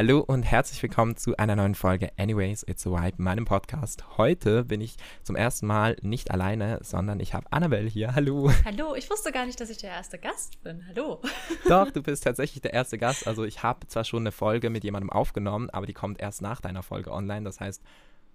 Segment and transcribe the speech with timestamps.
[0.00, 4.16] Hallo und herzlich willkommen zu einer neuen Folge Anyways, It's a Vibe, meinem Podcast.
[4.16, 8.14] Heute bin ich zum ersten Mal nicht alleine, sondern ich habe Annabelle hier.
[8.14, 8.50] Hallo.
[8.64, 10.86] Hallo, ich wusste gar nicht, dass ich der erste Gast bin.
[10.88, 11.20] Hallo.
[11.68, 13.26] Doch, du bist tatsächlich der erste Gast.
[13.26, 16.62] Also ich habe zwar schon eine Folge mit jemandem aufgenommen, aber die kommt erst nach
[16.62, 17.44] deiner Folge online.
[17.44, 17.82] Das heißt,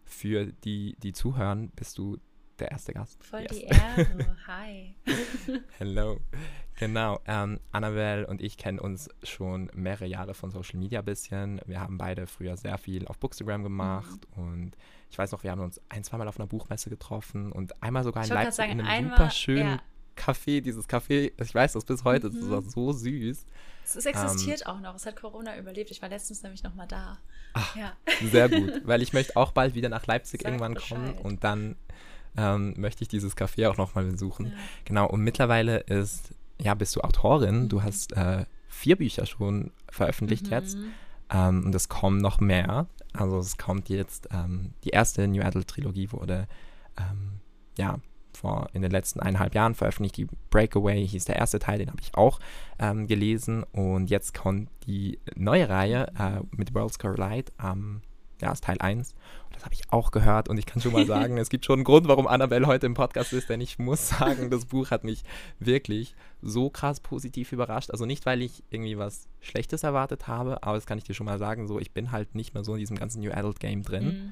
[0.04, 2.20] für die, die zuhören, bist du
[2.59, 3.23] der erste Gast.
[3.23, 3.51] Voll yes.
[3.51, 4.37] die Ehre.
[4.47, 4.95] Hi.
[5.77, 6.19] Hello.
[6.77, 7.19] Genau.
[7.25, 11.61] Ähm, Annabelle und ich kennen uns schon mehrere Jahre von Social Media ein bisschen.
[11.65, 14.43] Wir haben beide früher sehr viel auf Bookstagram gemacht mhm.
[14.43, 14.71] und
[15.10, 18.23] ich weiß noch, wir haben uns ein, zweimal auf einer Buchmesse getroffen und einmal sogar
[18.23, 19.82] in Leipzig sagen, in einem einmal, super schönen ja.
[20.18, 20.61] Café.
[20.61, 22.39] Dieses Café, ich weiß das bis heute, mhm.
[22.39, 23.46] das war so süß.
[23.85, 24.96] Es existiert ähm, auch noch.
[24.96, 25.91] Es hat Corona überlebt.
[25.91, 27.19] Ich war letztens nämlich noch mal da.
[27.54, 27.93] Ach, ja.
[28.32, 30.97] Sehr gut, weil ich möchte auch bald wieder nach Leipzig Sag irgendwann Bescheid.
[30.97, 31.75] kommen und dann
[32.38, 34.48] ähm, möchte ich dieses Café auch noch mal besuchen.
[34.48, 34.52] Ja.
[34.86, 37.70] Genau, und mittlerweile ist, ja, bist du Autorin.
[37.70, 40.52] Du hast äh, vier Bücher schon veröffentlicht mhm.
[40.52, 40.78] jetzt.
[41.30, 42.88] Ähm, und es kommen noch mehr.
[43.14, 46.47] Also es kommt jetzt, ähm, die erste New Adult Trilogie wurde,
[46.97, 47.39] ähm,
[47.77, 48.00] ja,
[48.36, 50.17] vor in den letzten eineinhalb Jahren veröffentlicht.
[50.17, 52.39] Die Breakaway hieß der erste Teil, den habe ich auch
[52.80, 53.64] ähm, gelesen.
[53.72, 58.02] Und jetzt kommt die neue Reihe äh, mit Worlds Collide am
[58.41, 59.14] ja, ist Teil 1.
[59.45, 61.80] Und das habe ich auch gehört und ich kann schon mal sagen, es gibt schon
[61.80, 65.03] einen Grund, warum Annabelle heute im Podcast ist, denn ich muss sagen, das Buch hat
[65.03, 65.23] mich
[65.59, 67.92] wirklich so krass positiv überrascht.
[67.92, 71.25] Also nicht, weil ich irgendwie was Schlechtes erwartet habe, aber das kann ich dir schon
[71.25, 73.83] mal sagen, so ich bin halt nicht mehr so in diesem ganzen New Adult Game
[73.83, 74.05] drin.
[74.05, 74.31] Mhm.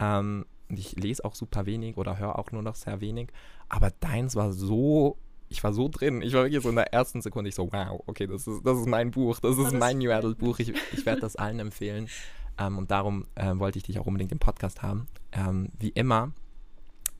[0.00, 3.28] Ähm, und ich lese auch super wenig oder höre auch nur noch sehr wenig.
[3.68, 5.16] Aber deins war so
[5.48, 6.22] ich war so drin.
[6.22, 8.78] Ich war wirklich so in der ersten Sekunde, ich so, wow, okay, das ist, das
[8.78, 10.58] ist mein Buch, das ist mein New Adult Buch.
[10.58, 12.08] Ich, ich werde das allen empfehlen.
[12.58, 15.06] Ähm, und darum äh, wollte ich dich auch unbedingt im Podcast haben.
[15.32, 16.32] Ähm, wie immer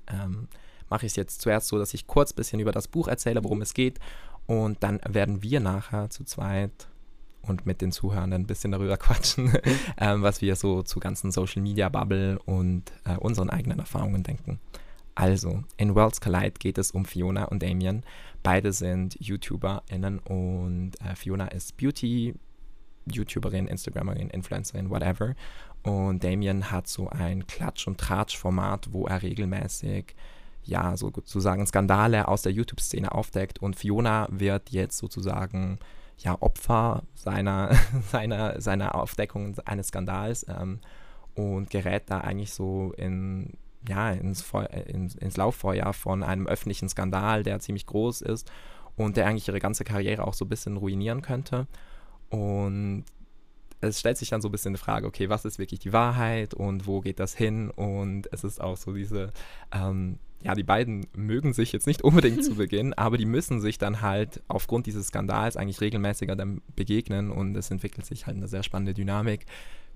[0.09, 0.49] ähm,
[0.91, 3.45] mache ich es jetzt zuerst so, dass ich kurz ein bisschen über das Buch erzähle,
[3.45, 3.99] worum es geht.
[4.47, 6.89] Und dann werden wir nachher zu zweit
[7.43, 9.53] und mit den Zuhörern ein bisschen darüber quatschen,
[9.99, 14.59] ähm, was wir so zu ganzen Social Media Bubble und äh, unseren eigenen Erfahrungen denken.
[15.15, 18.05] Also, in Worlds Collide geht es um Fiona und Damien.
[18.45, 22.35] Beide sind YouTuberInnen und äh, Fiona ist Beauty
[23.11, 25.35] YouTuberin, Instagramerin, Influencerin, whatever.
[25.83, 30.15] Und Damien hat so ein Klatsch- und Tratsch-Format, wo er regelmäßig
[30.65, 35.79] ja, sozusagen Skandale aus der YouTube-Szene aufdeckt und Fiona wird jetzt sozusagen
[36.19, 37.71] ja Opfer seiner,
[38.11, 40.81] seiner, seiner Aufdeckung eines Skandals ähm,
[41.35, 43.55] und gerät da eigentlich so in,
[43.89, 44.45] ja, ins,
[44.87, 48.51] ins, ins Lauffeuer von einem öffentlichen Skandal, der ziemlich groß ist
[48.97, 51.67] und der eigentlich ihre ganze Karriere auch so ein bisschen ruinieren könnte.
[52.31, 53.05] Und
[53.81, 56.55] es stellt sich dann so ein bisschen die Frage, okay, was ist wirklich die Wahrheit
[56.55, 57.71] und wo geht das hin?
[57.71, 59.33] Und es ist auch so diese,
[59.73, 63.79] ähm, ja, die beiden mögen sich jetzt nicht unbedingt zu Beginn, aber die müssen sich
[63.79, 68.49] dann halt aufgrund dieses Skandals eigentlich regelmäßiger dann begegnen und es entwickelt sich halt eine
[68.49, 69.47] sehr spannende Dynamik.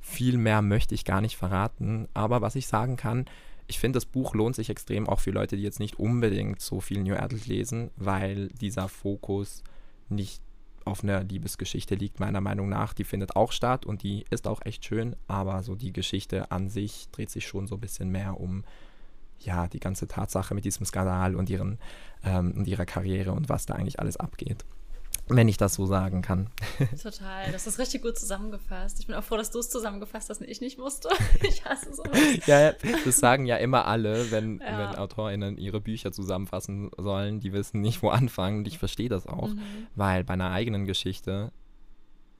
[0.00, 3.26] Viel mehr möchte ich gar nicht verraten, aber was ich sagen kann,
[3.68, 6.80] ich finde, das Buch lohnt sich extrem auch für Leute, die jetzt nicht unbedingt so
[6.80, 9.62] viel New Adult lesen, weil dieser Fokus
[10.08, 10.42] nicht
[10.86, 12.92] auf einer Liebesgeschichte liegt, meiner Meinung nach.
[12.92, 16.68] Die findet auch statt und die ist auch echt schön, aber so die Geschichte an
[16.68, 18.64] sich dreht sich schon so ein bisschen mehr um
[19.40, 21.78] ja, die ganze Tatsache mit diesem Skandal und, ihren,
[22.24, 24.64] ähm, und ihrer Karriere und was da eigentlich alles abgeht
[25.28, 26.50] wenn ich das so sagen kann.
[27.02, 28.98] Total, das ist richtig gut zusammengefasst.
[29.00, 31.08] Ich bin auch froh, dass du es zusammengefasst hast und ich nicht musste.
[31.42, 32.46] Ich hasse sowas.
[32.46, 32.72] ja,
[33.04, 34.78] das sagen ja immer alle, wenn, ja.
[34.78, 38.58] wenn AutorInnen ihre Bücher zusammenfassen sollen, die wissen nicht, wo anfangen.
[38.58, 39.86] Und ich verstehe das auch, mhm.
[39.94, 41.52] weil bei einer eigenen Geschichte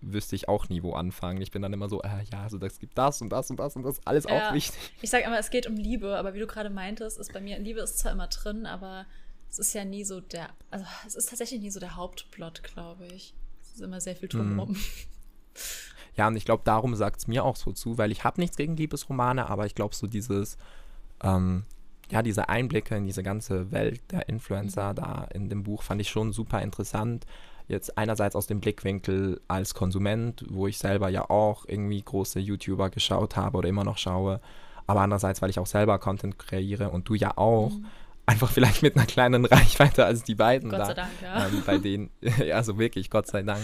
[0.03, 1.41] wüsste ich auch nie, wo anfangen.
[1.41, 3.76] Ich bin dann immer so, äh, ja, also das gibt das und das und das
[3.76, 4.49] und das, alles ja.
[4.49, 4.78] auch wichtig.
[5.00, 7.59] Ich sage immer, es geht um Liebe, aber wie du gerade meintest, ist bei mir,
[7.59, 9.06] Liebe ist zwar immer drin, aber
[9.53, 13.07] es ist ja nie so der, also es ist tatsächlich nie so der Hauptplot, glaube
[13.09, 13.35] ich.
[13.63, 14.71] Es ist immer sehr viel drumherum.
[14.71, 14.77] Mhm.
[16.15, 18.57] Ja, und ich glaube, darum sagt es mir auch so zu, weil ich habe nichts
[18.57, 20.57] gegen Liebesromane, aber ich glaube, so dieses,
[21.23, 21.65] ähm,
[22.11, 24.97] ja, diese Einblicke in diese ganze Welt der Influencer mhm.
[24.97, 27.27] da in dem Buch fand ich schon super interessant.
[27.69, 32.88] Jetzt einerseits aus dem Blickwinkel als Konsument, wo ich selber ja auch irgendwie große YouTuber
[32.91, 34.41] geschaut habe oder immer noch schaue,
[34.87, 37.71] aber andererseits, weil ich auch selber Content kreiere und du ja auch.
[37.71, 37.87] Mhm
[38.27, 40.87] einfach vielleicht mit einer kleinen Reichweite als die beiden Gott da.
[40.87, 41.47] sei Dank, ja.
[41.47, 43.63] Ähm, bei denen, ja, also wirklich, Gott sei Dank.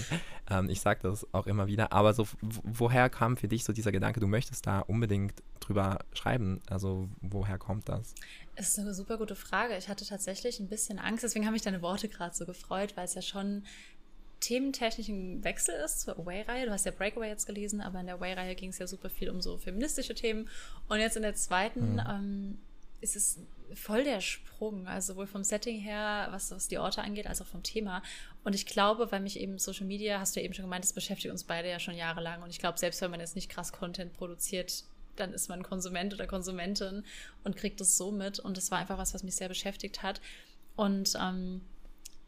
[0.50, 1.92] Ähm, ich sage das auch immer wieder.
[1.92, 6.60] Aber so, woher kam für dich so dieser Gedanke, du möchtest da unbedingt drüber schreiben?
[6.68, 8.14] Also, woher kommt das?
[8.56, 9.76] Das ist eine super gute Frage.
[9.76, 13.04] Ich hatte tatsächlich ein bisschen Angst, deswegen habe ich deine Worte gerade so gefreut, weil
[13.04, 13.62] es ja schon
[14.40, 16.66] thementechnisch ein Wechsel ist zur Away-Reihe.
[16.66, 19.30] Du hast ja Breakaway jetzt gelesen, aber in der Away-Reihe ging es ja super viel
[19.30, 20.48] um so feministische Themen.
[20.88, 22.02] Und jetzt in der zweiten mhm.
[22.08, 22.58] ähm,
[23.00, 23.38] ist es
[23.74, 27.46] voll der Sprung, also sowohl vom Setting her, was, was die Orte angeht, als auch
[27.46, 28.02] vom Thema.
[28.44, 30.92] Und ich glaube, weil mich eben Social Media, hast du ja eben schon gemeint, das
[30.92, 32.42] beschäftigt uns beide ja schon jahrelang.
[32.42, 34.84] Und ich glaube, selbst wenn man jetzt nicht krass Content produziert,
[35.16, 37.04] dann ist man Konsument oder Konsumentin
[37.44, 38.38] und kriegt es so mit.
[38.38, 40.20] Und das war einfach was, was mich sehr beschäftigt hat.
[40.76, 41.62] Und ähm,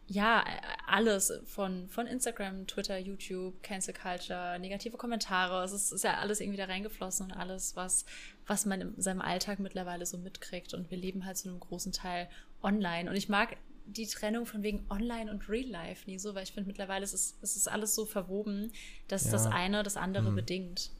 [0.06, 0.44] ja,
[0.90, 5.64] alles von, von Instagram, Twitter, YouTube, Cancel Culture, negative Kommentare.
[5.64, 8.04] Es ist, ist, ja alles irgendwie da reingeflossen und alles, was,
[8.46, 10.74] was man in seinem Alltag mittlerweile so mitkriegt.
[10.74, 12.28] Und wir leben halt zu einem großen Teil
[12.62, 13.08] online.
[13.08, 13.56] Und ich mag
[13.86, 17.12] die Trennung von wegen Online und Real Life nie so, weil ich finde mittlerweile ist
[17.14, 18.72] es, ist alles so verwoben,
[19.08, 19.32] dass ja.
[19.32, 20.36] das eine das andere mhm.
[20.36, 20.90] bedingt.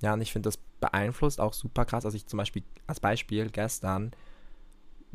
[0.00, 2.04] Ja, und ich finde, das beeinflusst auch super krass.
[2.04, 4.12] Also ich zum Beispiel als Beispiel gestern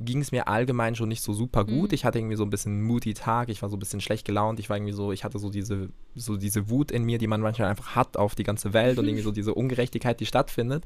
[0.04, 1.92] ging es mir allgemein schon nicht so super gut.
[1.92, 1.96] Mhm.
[1.96, 4.60] Ich hatte irgendwie so ein bisschen moody Tag, ich war so ein bisschen schlecht gelaunt,
[4.60, 7.42] ich war irgendwie so, ich hatte so diese, so diese Wut in mir, die man
[7.42, 10.84] manchmal einfach hat auf die ganze Welt und irgendwie so diese Ungerechtigkeit, die stattfindet.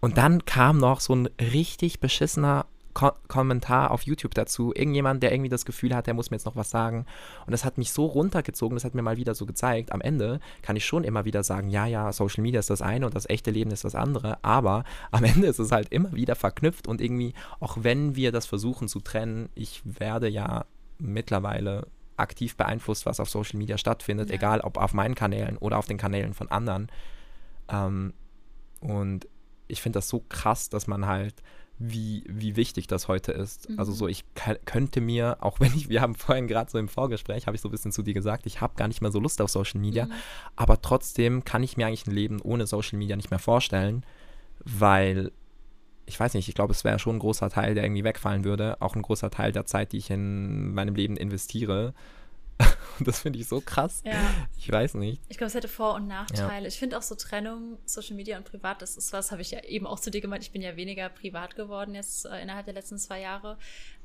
[0.00, 4.72] Und dann kam noch so ein richtig beschissener Ko Kommentar auf YouTube dazu.
[4.74, 7.06] Irgendjemand, der irgendwie das Gefühl hat, der muss mir jetzt noch was sagen.
[7.46, 9.92] Und das hat mich so runtergezogen, das hat mir mal wieder so gezeigt.
[9.92, 13.06] Am Ende kann ich schon immer wieder sagen, ja, ja, Social Media ist das eine
[13.06, 14.42] und das echte Leben ist das andere.
[14.42, 18.46] Aber am Ende ist es halt immer wieder verknüpft und irgendwie, auch wenn wir das
[18.46, 20.64] versuchen zu trennen, ich werde ja
[20.98, 21.86] mittlerweile
[22.16, 24.36] aktiv beeinflusst, was auf Social Media stattfindet, ja.
[24.36, 26.88] egal ob auf meinen Kanälen oder auf den Kanälen von anderen.
[27.68, 28.12] Ähm,
[28.80, 29.26] und
[29.68, 31.34] ich finde das so krass, dass man halt
[31.82, 33.70] wie, wie wichtig das heute ist.
[33.70, 33.78] Mhm.
[33.78, 34.24] Also so, ich
[34.66, 37.68] könnte mir, auch wenn ich, wir haben vorhin gerade so im Vorgespräch, habe ich so
[37.68, 40.04] ein bisschen zu dir gesagt, ich habe gar nicht mehr so Lust auf Social Media,
[40.04, 40.12] mhm.
[40.56, 44.04] aber trotzdem kann ich mir eigentlich ein Leben ohne Social Media nicht mehr vorstellen,
[44.62, 45.32] weil
[46.04, 48.76] ich weiß nicht, ich glaube, es wäre schon ein großer Teil, der irgendwie wegfallen würde,
[48.80, 51.94] auch ein großer Teil der Zeit, die ich in meinem Leben investiere.
[52.98, 54.02] Und das finde ich so krass.
[54.04, 54.18] Ja.
[54.58, 55.20] Ich weiß nicht.
[55.28, 56.62] Ich glaube, es hätte Vor- und Nachteile.
[56.62, 56.68] Ja.
[56.68, 59.64] Ich finde auch so Trennung, Social Media und Privat, das ist was, habe ich ja
[59.64, 60.44] eben auch zu dir gemeint.
[60.44, 63.58] Ich bin ja weniger privat geworden jetzt äh, innerhalb der letzten zwei Jahre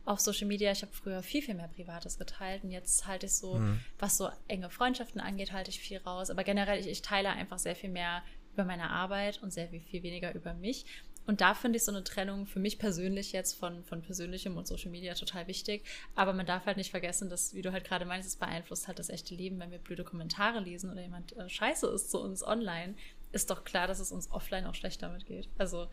[0.06, 0.72] auf Social Media.
[0.72, 3.80] Ich habe früher viel, viel mehr Privates geteilt und jetzt halte ich so, mhm.
[4.00, 6.30] was so enge Freundschaften angeht, halte ich viel raus.
[6.30, 8.24] Aber generell, ich, ich teile einfach sehr viel mehr
[8.54, 10.86] über meine Arbeit und sehr viel, viel weniger über mich.
[11.28, 14.68] Und da finde ich so eine Trennung für mich persönlich jetzt von, von persönlichem und
[14.68, 15.84] Social Media total wichtig.
[16.16, 19.00] Aber man darf halt nicht vergessen, dass, wie du halt gerade meinst, es beeinflusst halt
[19.00, 22.44] das echte Leben, wenn wir blöde Kommentare lesen oder jemand äh, scheiße ist zu uns
[22.44, 22.96] online,
[23.32, 25.50] ist doch klar, dass es uns offline auch schlecht damit geht.
[25.58, 25.88] Also,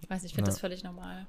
[0.00, 0.52] ich weiß nicht, ich finde ja.
[0.54, 1.26] das völlig normal.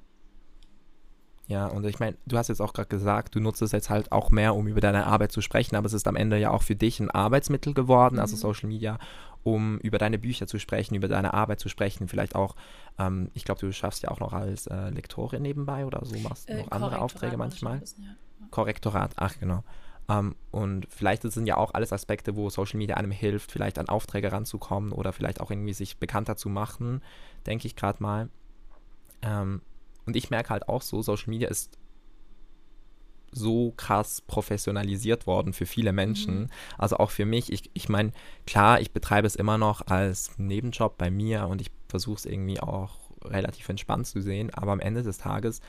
[1.50, 4.12] Ja, und ich meine, du hast jetzt auch gerade gesagt, du nutzt es jetzt halt
[4.12, 6.62] auch mehr, um über deine Arbeit zu sprechen, aber es ist am Ende ja auch
[6.62, 8.36] für dich ein Arbeitsmittel geworden, also mhm.
[8.36, 9.00] also Social Media,
[9.42, 12.56] um über deine Bücher zu sprechen, über deine Arbeit zu sprechen, vielleicht auch,
[13.00, 16.48] ähm, ich glaube, du schaffst ja auch noch als äh, Lektorin nebenbei oder so, machst
[16.50, 17.80] äh, noch andere Aufträge manchmal.
[17.80, 18.12] Bisschen, ja.
[18.52, 19.64] Korrektorat, ach genau.
[20.08, 23.80] Um, ähm, und vielleicht sind ja auch alles Aspekte, wo Social Media einem hilft, vielleicht
[23.80, 27.02] an Aufträge ranzukommen oder vielleicht auch irgendwie sich bekannter zu machen,
[27.48, 28.30] denke ich gerade mal.
[29.24, 29.62] Ähm,
[30.10, 31.78] und ich merke halt auch so, Social Media ist
[33.32, 36.40] so krass professionalisiert worden für viele Menschen.
[36.40, 36.50] Mhm.
[36.80, 37.52] Also auch für mich.
[37.54, 38.12] Ich, ich meine,
[38.48, 42.60] klar, ich betreibe es immer noch als Nebenjob bei mir und ich versuche es irgendwie
[42.60, 44.52] auch relativ entspannt zu sehen.
[44.52, 45.62] Aber am Ende des Tages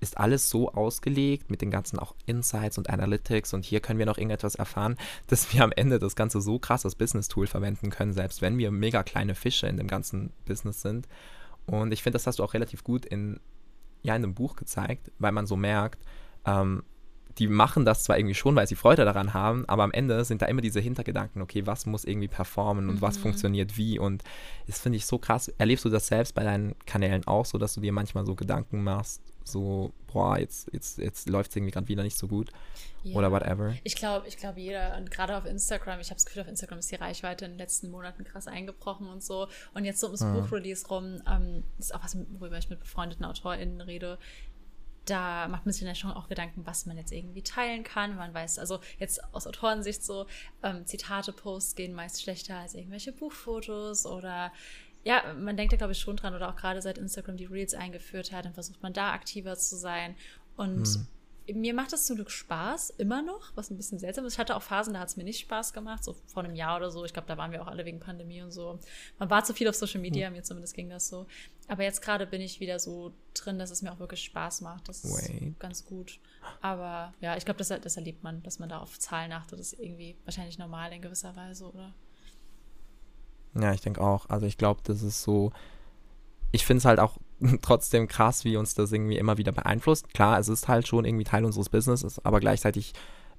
[0.00, 4.04] ist alles so ausgelegt mit den ganzen auch Insights und Analytics und hier können wir
[4.04, 4.96] noch irgendetwas erfahren,
[5.28, 8.70] dass wir am Ende das Ganze so krass als Business-Tool verwenden können, selbst wenn wir
[8.70, 11.08] mega kleine Fische in dem ganzen Business sind.
[11.64, 13.40] Und ich finde, das hast du auch relativ gut in
[14.02, 16.02] ja in einem Buch gezeigt, weil man so merkt,
[16.44, 16.82] ähm,
[17.38, 20.42] die machen das zwar irgendwie schon, weil sie Freude daran haben, aber am Ende sind
[20.42, 23.00] da immer diese Hintergedanken, okay, was muss irgendwie performen und mhm.
[23.00, 24.22] was funktioniert wie und
[24.66, 25.48] das finde ich so krass.
[25.48, 28.82] Erlebst du das selbst bei deinen Kanälen auch so, dass du dir manchmal so Gedanken
[28.82, 32.50] machst, so, boah, jetzt, jetzt, jetzt läuft es irgendwie gerade wieder nicht so gut
[33.02, 33.16] ja.
[33.16, 33.74] oder whatever?
[33.84, 36.78] Ich glaube, ich glaube jeder, und gerade auf Instagram, ich habe das Gefühl, auf Instagram
[36.78, 40.20] ist die Reichweite in den letzten Monaten krass eingebrochen und so und jetzt so ums
[40.20, 40.34] mhm.
[40.34, 44.18] Buchrelease rum, ähm, ist auch was, worüber ich mit befreundeten AutorInnen rede,
[45.04, 48.16] da macht man sich dann schon auch Gedanken, was man jetzt irgendwie teilen kann.
[48.16, 50.26] Man weiß, also jetzt aus Autorensicht so,
[50.62, 54.52] ähm, Zitate-Posts gehen meist schlechter als irgendwelche Buchfotos oder
[55.04, 57.74] ja, man denkt da glaube ich schon dran oder auch gerade seit Instagram die Reels
[57.74, 60.14] eingeführt hat, dann versucht man da aktiver zu sein
[60.56, 61.06] und hm
[61.52, 64.34] mir macht das zum Glück Spaß, immer noch, was ein bisschen seltsam ist.
[64.34, 66.76] Ich hatte auch Phasen, da hat es mir nicht Spaß gemacht, so vor einem Jahr
[66.76, 67.04] oder so.
[67.04, 68.78] Ich glaube, da waren wir auch alle wegen Pandemie und so.
[69.18, 70.36] Man war zu viel auf Social Media, mhm.
[70.36, 71.26] mir zumindest ging das so.
[71.68, 74.88] Aber jetzt gerade bin ich wieder so drin, dass es mir auch wirklich Spaß macht.
[74.88, 75.58] Das ist Wait.
[75.58, 76.20] ganz gut.
[76.60, 79.58] Aber ja, ich glaube, das, das erlebt man, dass man da auf Zahlen achtet.
[79.58, 81.92] Das ist irgendwie wahrscheinlich normal in gewisser Weise, oder?
[83.54, 84.28] Ja, ich denke auch.
[84.28, 85.52] Also ich glaube, das ist so.
[86.52, 87.18] Ich finde es halt auch
[87.62, 90.12] trotzdem krass, wie uns das irgendwie immer wieder beeinflusst.
[90.14, 92.92] Klar, es ist halt schon irgendwie Teil unseres Businesses, aber gleichzeitig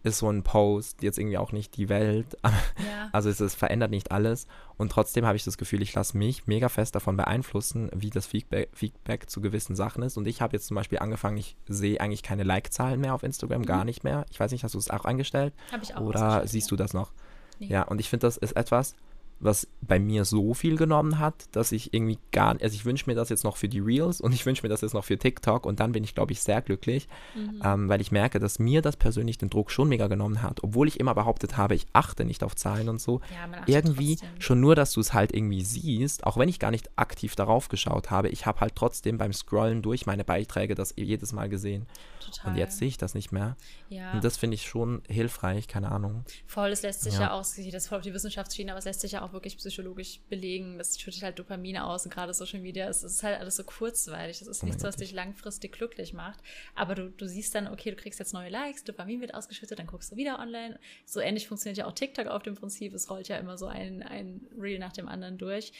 [0.04, 2.38] ist so ein Post jetzt irgendwie auch nicht die Welt.
[2.84, 3.10] Ja.
[3.12, 4.48] Also es, es, verändert nicht alles.
[4.78, 8.26] Und trotzdem habe ich das Gefühl, ich lasse mich mega fest davon beeinflussen, wie das
[8.26, 10.18] Feedback, Feedback zu gewissen Sachen ist.
[10.18, 13.62] Und ich habe jetzt zum Beispiel angefangen, ich sehe eigentlich keine Like-Zahlen mehr auf Instagram,
[13.62, 13.66] mhm.
[13.66, 14.26] gar nicht mehr.
[14.32, 15.54] Ich weiß nicht, hast du es auch eingestellt?
[15.72, 16.02] Habe ich auch.
[16.02, 17.12] Oder siehst du das noch?
[17.60, 17.68] Nee.
[17.68, 18.96] Ja, und ich finde, das ist etwas,
[19.40, 23.10] was bei mir so viel genommen hat, dass ich irgendwie gar nicht, also ich wünsche
[23.10, 25.18] mir das jetzt noch für die Reels und ich wünsche mir das jetzt noch für
[25.18, 27.62] TikTok und dann bin ich, glaube ich, sehr glücklich, mhm.
[27.64, 30.88] ähm, weil ich merke, dass mir das persönlich den Druck schon mega genommen hat, obwohl
[30.88, 33.22] ich immer behauptet habe, ich achte nicht auf Zahlen und so.
[33.32, 34.42] Ja, irgendwie, trotzdem.
[34.42, 37.68] schon nur, dass du es halt irgendwie siehst, auch wenn ich gar nicht aktiv darauf
[37.68, 41.86] geschaut habe, ich habe halt trotzdem beim Scrollen durch meine Beiträge das jedes Mal gesehen.
[42.24, 42.52] Total.
[42.52, 43.58] Und jetzt sehe ich das nicht mehr.
[43.90, 44.14] Ja.
[44.14, 46.24] Und das finde ich schon hilfreich, keine Ahnung.
[46.48, 49.02] Voll, es lässt sich ja, ja auch, das voll auf die Wissenschaftsschiene, aber es lässt
[49.02, 50.78] sich ja auch wirklich psychologisch belegen.
[50.78, 54.40] Das schüttet halt Dopamine aus und gerade Social Media, es ist halt alles so kurzweilig.
[54.40, 56.40] Das ist oh nichts, was dich langfristig glücklich macht.
[56.76, 59.88] Aber du, du siehst dann, okay, du kriegst jetzt neue Likes, Dopamin wird ausgeschüttet, dann
[59.88, 60.80] guckst du wieder online.
[61.06, 62.94] So ähnlich funktioniert ja auch TikTok auf dem Prinzip.
[62.94, 65.74] Es rollt ja immer so ein, ein Reel nach dem anderen durch.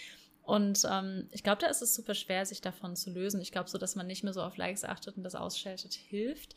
[0.44, 3.40] Und ähm, ich glaube, da ist es super schwer, sich davon zu lösen.
[3.40, 6.56] Ich glaube so, dass man nicht mehr so auf Likes achtet und das ausschaltet, hilft.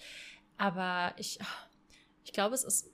[0.58, 1.38] Aber ich,
[2.24, 2.90] ich glaube, es ist,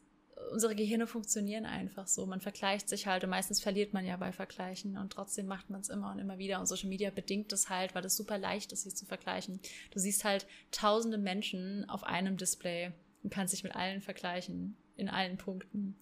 [0.51, 2.27] unsere Gehirne funktionieren einfach so.
[2.27, 5.81] Man vergleicht sich halt und meistens verliert man ja bei Vergleichen und trotzdem macht man
[5.81, 6.61] es immer und immer wieder.
[6.61, 9.61] Und Social Media bedingt es halt, weil es super leicht ist, sich zu vergleichen.
[9.91, 15.09] Du siehst halt tausende Menschen auf einem Display und kannst dich mit allen vergleichen, in
[15.09, 15.97] allen Punkten.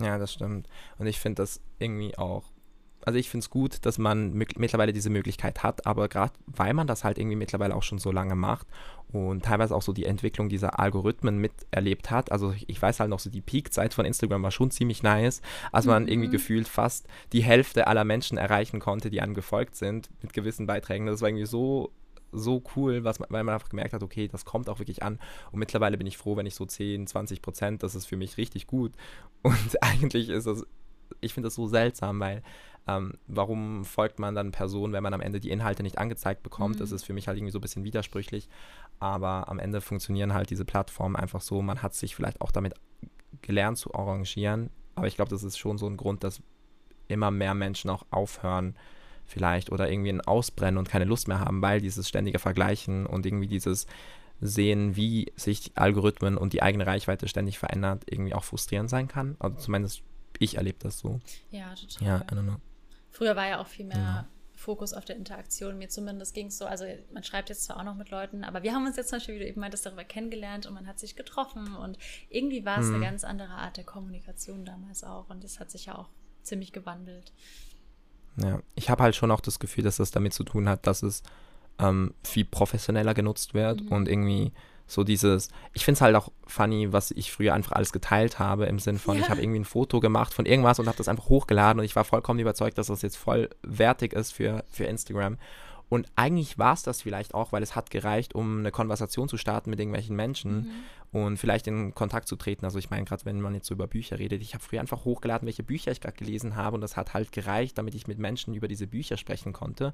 [0.00, 0.68] Ja, das stimmt.
[0.98, 2.53] Und ich finde das irgendwie auch
[3.06, 6.86] also ich finde es gut, dass man mittlerweile diese Möglichkeit hat, aber gerade weil man
[6.86, 8.66] das halt irgendwie mittlerweile auch schon so lange macht
[9.12, 13.20] und teilweise auch so die Entwicklung dieser Algorithmen miterlebt hat, also ich, weiß halt noch
[13.20, 15.40] so, die Peak-Zeit von Instagram war schon ziemlich nice,
[15.72, 16.08] als man mhm.
[16.08, 20.66] irgendwie gefühlt fast die Hälfte aller Menschen erreichen konnte, die einem gefolgt sind mit gewissen
[20.66, 21.06] Beiträgen.
[21.06, 21.92] Das war irgendwie so
[22.36, 25.20] so cool, was, weil man einfach gemerkt hat, okay, das kommt auch wirklich an.
[25.52, 28.36] Und mittlerweile bin ich froh, wenn ich so 10, 20 Prozent, das ist für mich
[28.36, 28.92] richtig gut.
[29.42, 30.66] Und eigentlich ist das,
[31.20, 32.42] ich finde das so seltsam, weil
[32.86, 36.76] ähm, warum folgt man dann Personen, wenn man am Ende die Inhalte nicht angezeigt bekommt?
[36.76, 36.80] Mhm.
[36.80, 38.48] Das ist für mich halt irgendwie so ein bisschen widersprüchlich.
[39.00, 41.62] Aber am Ende funktionieren halt diese Plattformen einfach so.
[41.62, 42.74] Man hat sich vielleicht auch damit
[43.42, 44.70] gelernt zu arrangieren.
[44.94, 46.42] Aber ich glaube, das ist schon so ein Grund, dass
[47.08, 48.76] immer mehr Menschen auch aufhören,
[49.26, 53.24] vielleicht oder irgendwie ein Ausbrennen und keine Lust mehr haben, weil dieses ständige Vergleichen und
[53.24, 53.86] irgendwie dieses
[54.40, 59.36] Sehen, wie sich Algorithmen und die eigene Reichweite ständig verändert, irgendwie auch frustrierend sein kann.
[59.38, 60.02] Also zumindest
[60.38, 61.20] ich erlebe das so.
[61.50, 62.06] Ja, total.
[62.06, 62.56] Ja, I don't know.
[63.14, 64.28] Früher war ja auch viel mehr ja.
[64.56, 65.78] Fokus auf der Interaktion.
[65.78, 68.64] Mir zumindest ging es so, also man schreibt jetzt zwar auch noch mit Leuten, aber
[68.64, 70.98] wir haben uns jetzt zum Beispiel, wie du eben meintest, darüber kennengelernt und man hat
[70.98, 71.96] sich getroffen und
[72.28, 72.96] irgendwie war es mhm.
[72.96, 76.08] eine ganz andere Art der Kommunikation damals auch und das hat sich ja auch
[76.42, 77.32] ziemlich gewandelt.
[78.36, 81.04] Ja, ich habe halt schon auch das Gefühl, dass das damit zu tun hat, dass
[81.04, 81.22] es
[81.78, 83.92] ähm, viel professioneller genutzt wird mhm.
[83.92, 84.52] und irgendwie
[84.86, 88.66] so dieses, ich finde es halt auch funny, was ich früher einfach alles geteilt habe,
[88.66, 89.22] im Sinn von, ja.
[89.22, 91.96] ich habe irgendwie ein Foto gemacht von irgendwas und habe das einfach hochgeladen und ich
[91.96, 95.38] war vollkommen überzeugt, dass das jetzt voll wertig ist für, für Instagram.
[95.88, 99.36] Und eigentlich war es das vielleicht auch, weil es hat gereicht, um eine Konversation zu
[99.36, 100.54] starten mit irgendwelchen Menschen
[101.12, 101.20] mhm.
[101.20, 102.64] und vielleicht in Kontakt zu treten.
[102.64, 105.04] Also ich meine, gerade wenn man jetzt so über Bücher redet, ich habe früher einfach
[105.04, 108.18] hochgeladen, welche Bücher ich gerade gelesen habe und das hat halt gereicht, damit ich mit
[108.18, 109.92] Menschen über diese Bücher sprechen konnte.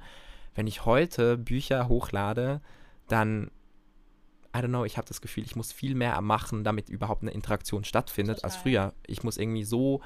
[0.54, 2.61] Wenn ich heute Bücher hochlade,
[3.09, 3.50] dann
[4.54, 7.30] I don't know, ich habe das Gefühl, ich muss viel mehr machen, damit überhaupt eine
[7.30, 8.50] Interaktion stattfindet, Total.
[8.50, 8.95] als früher.
[9.07, 10.00] Ich muss irgendwie so.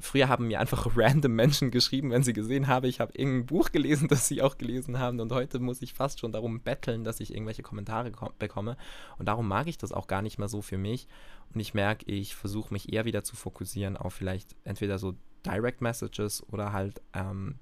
[0.00, 3.72] Früher haben mir einfach random Menschen geschrieben, wenn sie gesehen haben, ich habe irgendein Buch
[3.72, 5.20] gelesen, das sie auch gelesen haben.
[5.20, 8.76] Und heute muss ich fast schon darum betteln, dass ich irgendwelche Kommentare bekomme.
[9.18, 11.06] Und darum mag ich das auch gar nicht mehr so für mich.
[11.54, 15.14] Und ich merke, ich versuche mich eher wieder zu fokussieren auf vielleicht entweder so
[15.46, 17.56] Direct Messages oder halt ähm,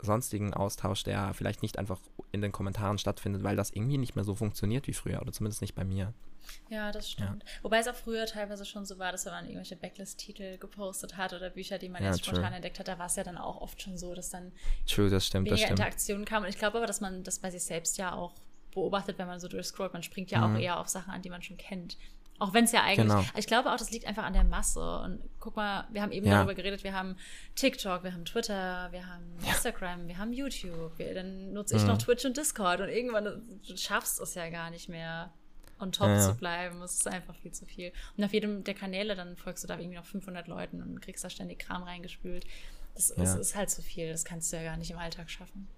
[0.00, 2.00] sonstigen Austausch, der vielleicht nicht einfach
[2.32, 5.60] in den Kommentaren stattfindet, weil das irgendwie nicht mehr so funktioniert wie früher oder zumindest
[5.60, 6.14] nicht bei mir.
[6.68, 7.42] Ja, das stimmt.
[7.44, 7.50] Ja.
[7.62, 11.32] Wobei es auch früher teilweise schon so war, dass wenn man irgendwelche Backlist-Titel gepostet hat
[11.32, 12.54] oder Bücher, die man ja, jetzt spontan true.
[12.56, 14.52] entdeckt hat, da war es ja dann auch oft schon so, dass dann
[14.86, 15.78] true, das stimmt, weniger das stimmt.
[15.80, 16.42] Interaktionen kam.
[16.42, 18.34] Und ich glaube aber, dass man das bei sich selbst ja auch
[18.72, 19.92] beobachtet, wenn man so durchscrollt.
[19.92, 20.56] Man springt ja mhm.
[20.56, 21.96] auch eher auf Sachen an, die man schon kennt.
[22.40, 23.22] Auch wenn es ja eigentlich, genau.
[23.36, 24.80] ich glaube auch, das liegt einfach an der Masse.
[24.80, 26.36] Und guck mal, wir haben eben ja.
[26.36, 27.16] darüber geredet, wir haben
[27.54, 29.50] TikTok, wir haben Twitter, wir haben ja.
[29.50, 30.98] Instagram, wir haben YouTube.
[30.98, 31.88] Wir, dann nutze ich mhm.
[31.88, 32.80] noch Twitch und Discord.
[32.80, 35.30] Und irgendwann, du schaffst es ja gar nicht mehr,
[35.78, 36.80] on top ja, zu bleiben.
[36.80, 37.92] Es ist einfach viel zu viel.
[38.16, 41.22] Und auf jedem der Kanäle, dann folgst du da irgendwie noch 500 Leuten und kriegst
[41.22, 42.46] da ständig Kram reingespült.
[42.94, 44.10] Das, das ist halt zu viel.
[44.10, 45.68] Das kannst du ja gar nicht im Alltag schaffen.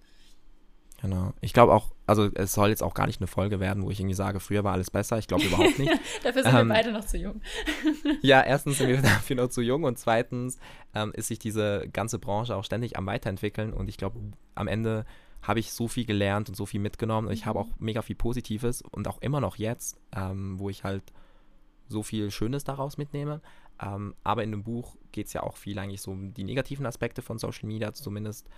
[1.02, 1.32] Genau.
[1.40, 3.98] Ich glaube auch, also es soll jetzt auch gar nicht eine Folge werden, wo ich
[3.98, 5.18] irgendwie sage, früher war alles besser.
[5.18, 5.92] Ich glaube überhaupt nicht.
[6.22, 7.40] dafür sind ähm, wir beide noch zu jung.
[8.22, 10.58] ja, erstens sind wir dafür noch zu jung und zweitens
[10.94, 14.20] ähm, ist sich diese ganze Branche auch ständig am Weiterentwickeln und ich glaube,
[14.54, 15.04] am Ende
[15.42, 17.64] habe ich so viel gelernt und so viel mitgenommen und ich habe mhm.
[17.64, 21.02] auch mega viel Positives und auch immer noch jetzt, ähm, wo ich halt
[21.88, 23.40] so viel Schönes daraus mitnehme.
[23.80, 26.86] Ähm, aber in dem Buch geht es ja auch viel eigentlich so um die negativen
[26.86, 28.48] Aspekte von Social Media zumindest.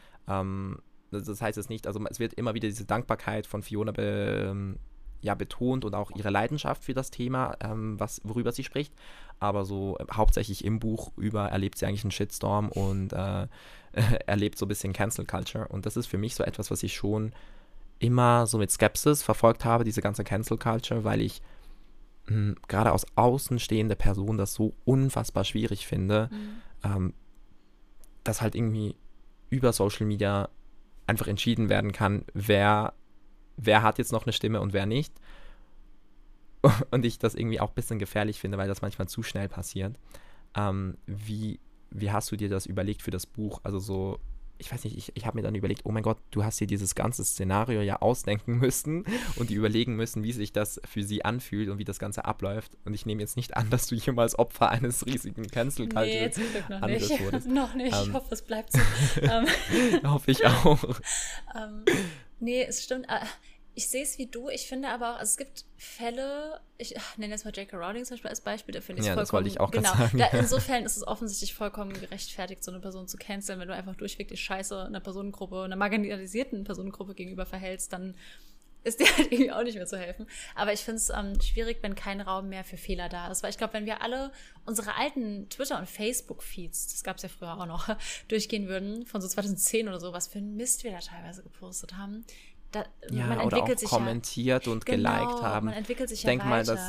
[1.15, 4.49] Ähm, das heißt es nicht, also es wird immer wieder diese Dankbarkeit von Fiona be,
[4.51, 4.79] ähm,
[5.21, 8.93] ja, betont und auch ihre Leidenschaft für das Thema, ähm, was, worüber sie spricht.
[9.41, 13.49] Aber so äh, hauptsächlich im Buch über erlebt sie eigentlich einen Shitstorm und äh,
[14.27, 15.67] erlebt so ein bisschen Cancel Culture.
[15.69, 17.33] Und das ist für mich so etwas, was ich schon
[17.99, 21.41] immer so mit Skepsis verfolgt habe, diese ganze Cancel Culture, weil ich
[22.27, 26.57] hm, gerade aus außenstehende Person das so unfassbar schwierig finde, mhm.
[26.85, 27.15] ähm,
[28.25, 28.95] dass halt irgendwie
[29.49, 30.49] über Social Media
[31.07, 32.95] einfach entschieden werden kann, wer,
[33.57, 35.13] wer hat jetzt noch eine Stimme und wer nicht.
[36.91, 39.99] Und ich das irgendwie auch ein bisschen gefährlich finde, weil das manchmal zu schnell passiert.
[40.57, 43.61] Ähm, wie, wie hast du dir das überlegt für das Buch?
[43.65, 44.19] Also so,
[44.59, 46.67] ich weiß nicht, ich, ich habe mir dann überlegt, oh mein Gott, du hast dir
[46.67, 49.05] dieses ganze Szenario ja ausdenken müssen
[49.37, 52.77] und die überlegen müssen, wie sich das für sie anfühlt und wie das Ganze abläuft.
[52.85, 56.45] Und ich nehme jetzt nicht an, dass du jemals Opfer eines riesigen cancel nee, zum
[56.51, 57.11] Glück noch nicht.
[57.21, 57.49] wurdest.
[57.49, 58.81] noch nicht, ähm, ich hoffe, es bleibt so.
[59.23, 59.47] Ähm,
[60.05, 60.83] hoffe ich auch.
[61.57, 61.85] ähm,
[62.41, 63.07] nee, es stimmt.
[63.77, 64.49] Ich sehe es wie du.
[64.49, 67.77] Ich finde aber auch, also es gibt Fälle, ich nenne jetzt mal J.K.
[67.77, 69.25] Rowling zum Beispiel als Beispiel, da finde ich ja, vollkommen.
[69.25, 70.19] Das wollte ich auch genau, sagen.
[70.19, 73.59] Da, insofern ist es offensichtlich vollkommen gerechtfertigt, so eine Person zu canceln.
[73.59, 78.15] Wenn du einfach durchweg die Scheiße einer Personengruppe, einer marginalisierten Personengruppe gegenüber verhältst, dann
[78.85, 80.27] ist dir halt irgendwie auch nicht mehr zu helfen.
[80.55, 83.43] Aber ich finde es ähm, schwierig, wenn kein Raum mehr für Fehler da ist.
[83.43, 84.31] Weil ich glaube, wenn wir alle
[84.67, 87.89] unsere alten Twitter- und Facebook-Feeds, das gab es ja früher auch noch,
[88.29, 91.97] durchgehen würden, von so 2010 oder so, was für ein Mist wir da teilweise gepostet
[91.97, 92.25] haben,
[92.75, 95.67] da, ja, man entwickelt oder auch sich kommentiert ja, und genau, geliked haben.
[95.67, 96.81] Man entwickelt sich ich denk ja mal, das,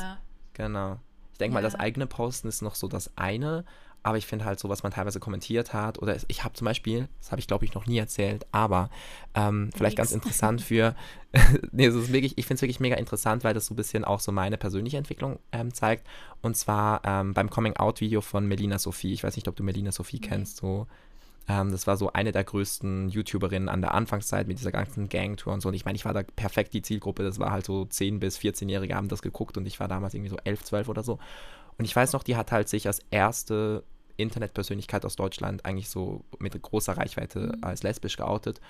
[0.54, 0.98] genau.
[1.32, 1.60] Ich denke ja.
[1.60, 3.64] mal, das eigene Posten ist noch so das eine,
[4.02, 7.08] aber ich finde halt so, was man teilweise kommentiert hat, oder ich habe zum Beispiel,
[7.18, 8.88] das habe ich glaube ich noch nie erzählt, aber
[9.34, 10.94] ähm, vielleicht ganz interessant für,
[11.72, 14.04] nee, es ist wirklich, ich finde es wirklich mega interessant, weil das so ein bisschen
[14.04, 16.06] auch so meine persönliche Entwicklung ähm, zeigt.
[16.40, 19.12] Und zwar ähm, beim Coming-out-Video von Melina Sophie.
[19.12, 20.28] Ich weiß nicht, ob du Melina Sophie nee.
[20.28, 20.86] kennst, so
[21.48, 25.52] ähm, das war so eine der größten YouTuberinnen an der Anfangszeit mit dieser ganzen Gangtour
[25.52, 25.68] und so.
[25.68, 27.22] Und ich meine, ich war da perfekt die Zielgruppe.
[27.22, 30.30] Das war halt so 10- bis 14-Jährige haben das geguckt und ich war damals irgendwie
[30.30, 31.18] so 11, 12 oder so.
[31.78, 33.84] Und ich weiß noch, die hat halt sich als erste
[34.16, 37.64] Internetpersönlichkeit aus Deutschland eigentlich so mit großer Reichweite mhm.
[37.64, 38.60] als lesbisch geoutet.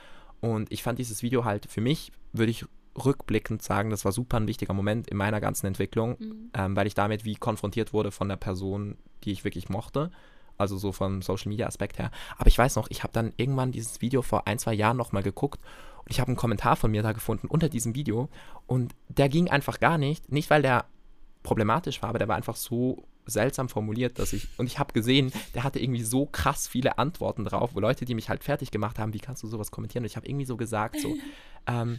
[0.40, 2.66] Und ich fand dieses Video halt für mich, würde ich
[3.02, 6.50] rückblickend sagen, das war super ein wichtiger Moment in meiner ganzen Entwicklung, mhm.
[6.52, 10.10] ähm, weil ich damit wie konfrontiert wurde von der Person, die ich wirklich mochte
[10.58, 12.10] also so vom Social Media Aspekt her.
[12.38, 15.22] Aber ich weiß noch, ich habe dann irgendwann dieses Video vor ein, zwei Jahren nochmal
[15.22, 15.60] geguckt
[16.04, 18.28] und ich habe einen Kommentar von mir da gefunden unter diesem Video
[18.66, 20.30] und der ging einfach gar nicht.
[20.30, 20.84] Nicht, weil der
[21.42, 25.32] problematisch war, aber der war einfach so seltsam formuliert, dass ich, und ich habe gesehen,
[25.54, 28.98] der hatte irgendwie so krass viele Antworten drauf, wo Leute, die mich halt fertig gemacht
[28.98, 30.04] haben, wie kannst du sowas kommentieren?
[30.04, 31.16] Und ich habe irgendwie so gesagt, so,
[31.66, 31.98] ähm,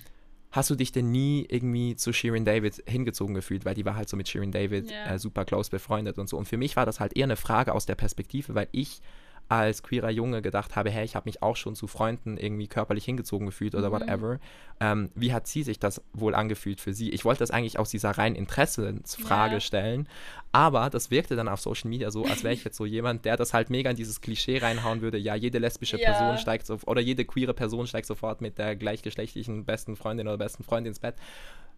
[0.51, 4.09] hast du dich denn nie irgendwie zu Shirin David hingezogen gefühlt, weil die war halt
[4.09, 5.13] so mit Shirin David yeah.
[5.13, 6.37] äh, super close befreundet und so.
[6.37, 9.01] Und für mich war das halt eher eine Frage aus der Perspektive, weil ich
[9.49, 13.05] als queerer Junge gedacht habe, hey, ich habe mich auch schon zu Freunden irgendwie körperlich
[13.05, 13.93] hingezogen gefühlt oder mhm.
[13.93, 14.39] whatever.
[14.79, 17.09] Ähm, wie hat sie sich das wohl angefühlt für sie?
[17.09, 19.59] Ich wollte das eigentlich aus dieser reinen Interessensfrage ja.
[19.59, 20.07] stellen,
[20.51, 23.37] aber das wirkte dann auf Social Media so, als wäre ich jetzt so jemand, der
[23.37, 26.11] das halt mega in dieses Klischee reinhauen würde, ja, jede lesbische ja.
[26.11, 30.37] Person steigt so, oder jede queere Person steigt sofort mit der gleichgeschlechtlichen besten Freundin oder
[30.37, 31.15] besten Freund ins Bett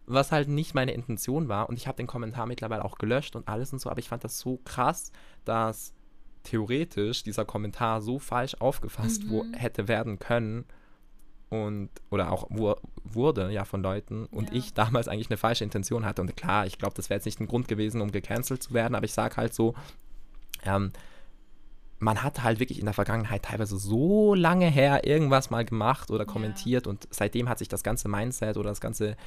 [0.10, 1.69] was halt nicht meine Intention war.
[1.69, 4.23] Und ich habe den Kommentar mittlerweile auch gelöscht und alles und so, aber ich fand
[4.23, 5.12] das so krass,
[5.45, 5.93] dass
[6.43, 9.30] theoretisch dieser Kommentar so falsch aufgefasst mhm.
[9.30, 10.65] wo, hätte werden können
[11.49, 14.56] und oder auch wo, wurde ja von Leuten und ja.
[14.56, 17.39] ich damals eigentlich eine falsche Intention hatte und klar, ich glaube, das wäre jetzt nicht
[17.39, 19.73] ein Grund gewesen, um gecancelt zu werden, aber ich sage halt so,
[20.63, 20.91] ähm,
[21.99, 26.25] man hat halt wirklich in der Vergangenheit teilweise so lange her irgendwas mal gemacht oder
[26.25, 26.91] kommentiert ja.
[26.91, 29.17] und seitdem hat sich das ganze Mindset oder das ganze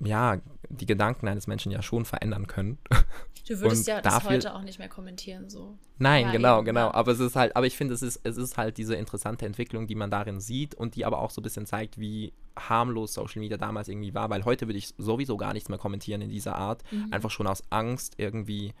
[0.00, 2.78] ja, die Gedanken eines Menschen ja schon verändern können.
[3.48, 5.76] Du würdest ja das dafür, heute auch nicht mehr kommentieren, so.
[5.98, 6.92] Nein, ja, genau, eben, genau.
[6.92, 9.88] Aber es ist halt, aber ich finde, es ist, es ist halt diese interessante Entwicklung,
[9.88, 13.40] die man darin sieht und die aber auch so ein bisschen zeigt, wie harmlos Social
[13.40, 16.54] Media damals irgendwie war, weil heute würde ich sowieso gar nichts mehr kommentieren in dieser
[16.54, 16.84] Art.
[16.92, 17.08] Mhm.
[17.10, 18.72] Einfach schon aus Angst irgendwie,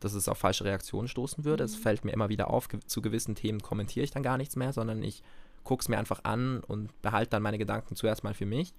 [0.00, 1.62] dass es auf falsche Reaktionen stoßen würde.
[1.62, 1.66] Mhm.
[1.66, 4.72] Es fällt mir immer wieder auf, zu gewissen Themen kommentiere ich dann gar nichts mehr,
[4.72, 5.22] sondern ich
[5.62, 8.74] gucke es mir einfach an und behalte dann meine Gedanken zuerst mal für mich.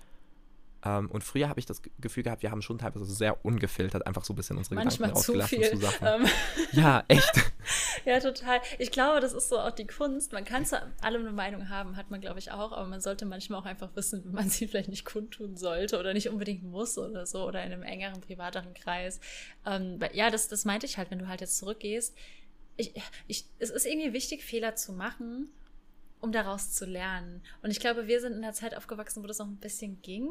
[0.86, 4.24] Ähm, und früher habe ich das Gefühl gehabt, wir haben schon teilweise sehr ungefiltert einfach
[4.24, 5.70] so ein bisschen unsere Manchmal Gedanken zu, viel.
[5.70, 6.08] zu Sachen.
[6.08, 6.28] Ähm.
[6.72, 7.34] Ja, echt.
[8.06, 8.60] ja, total.
[8.78, 10.34] Ich glaube, das ist so auch die Kunst.
[10.34, 13.26] Man kann zwar alle eine Meinung haben, hat man, glaube ich, auch, aber man sollte
[13.26, 16.98] manchmal auch einfach wissen, wie man sie vielleicht nicht kundtun sollte oder nicht unbedingt muss
[16.98, 19.20] oder so oder in einem engeren, privateren Kreis.
[19.66, 22.16] Ähm, ja, das, das meinte ich halt, wenn du halt jetzt zurückgehst.
[22.80, 22.94] Ich,
[23.26, 25.50] ich, es ist irgendwie wichtig, Fehler zu machen
[26.20, 27.44] um daraus zu lernen.
[27.62, 30.30] Und ich glaube, wir sind in der Zeit aufgewachsen, wo das noch ein bisschen ging,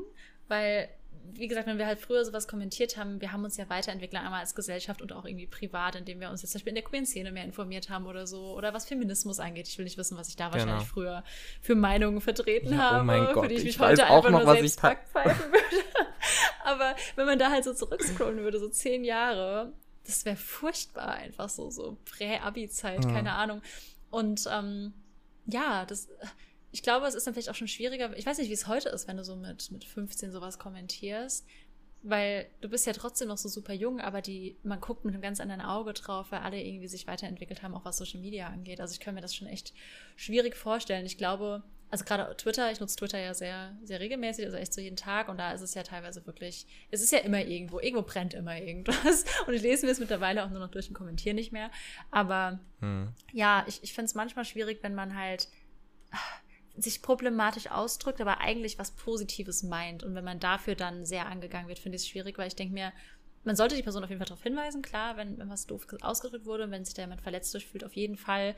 [0.49, 0.88] weil
[1.33, 4.40] wie gesagt, wenn wir halt früher sowas kommentiert haben, wir haben uns ja weiterentwickelt, einmal
[4.40, 7.33] als Gesellschaft und auch irgendwie privat, indem wir uns jetzt zum Beispiel in der Queen-Szene
[7.33, 8.55] mehr informiert haben oder so.
[8.57, 9.68] Oder was Feminismus angeht.
[9.68, 10.59] Ich will nicht wissen, was ich da genau.
[10.59, 11.25] wahrscheinlich früher
[11.61, 14.07] für Meinungen vertreten ja, oh habe, oh mein Gott, für die ich mich ich heute
[14.07, 15.85] einfach noch, nur selbst backpfeifen würde.
[16.64, 19.72] Aber wenn man da halt so zurückscrollen würde, so zehn Jahre,
[20.05, 23.12] das wäre furchtbar einfach so, so Prä-Abi-Zeit, ja.
[23.12, 23.62] keine Ahnung.
[24.11, 24.94] Und ähm,
[25.46, 26.09] ja, das
[26.76, 28.14] ich glaube, es ist dann vielleicht auch schon schwieriger.
[28.18, 31.46] Ich weiß nicht, wie es heute ist, wenn du so mit, mit 15 sowas kommentierst.
[32.02, 35.22] Weil du bist ja trotzdem noch so super jung, aber die, man guckt mit einem
[35.22, 38.80] ganz anderen Auge drauf, weil alle irgendwie sich weiterentwickelt haben, auch was Social Media angeht.
[38.80, 39.72] Also ich kann mir das schon echt
[40.16, 41.06] schwierig vorstellen.
[41.06, 44.81] Ich glaube, also gerade Twitter, ich nutze Twitter ja sehr, sehr regelmäßig, also echt so
[44.81, 48.03] jeden Tag und da ist es ja teilweise wirklich, es ist ja immer irgendwo, irgendwo
[48.03, 51.35] brennt immer irgendwas und ich lese mir es mittlerweile auch nur noch durch und kommentiere
[51.35, 51.70] nicht mehr.
[52.11, 53.12] Aber hm.
[53.33, 55.49] ja, ich, ich finde es manchmal schwierig, wenn man halt
[56.77, 60.03] sich problematisch ausdrückt, aber eigentlich was Positives meint.
[60.03, 62.75] Und wenn man dafür dann sehr angegangen wird, finde ich es schwierig, weil ich denke
[62.75, 62.92] mir,
[63.44, 66.46] man sollte die Person auf jeden Fall darauf hinweisen, klar, wenn, wenn was doof ausgedrückt
[66.46, 68.57] wurde, wenn sich da jemand verletzt durchfühlt, auf jeden Fall.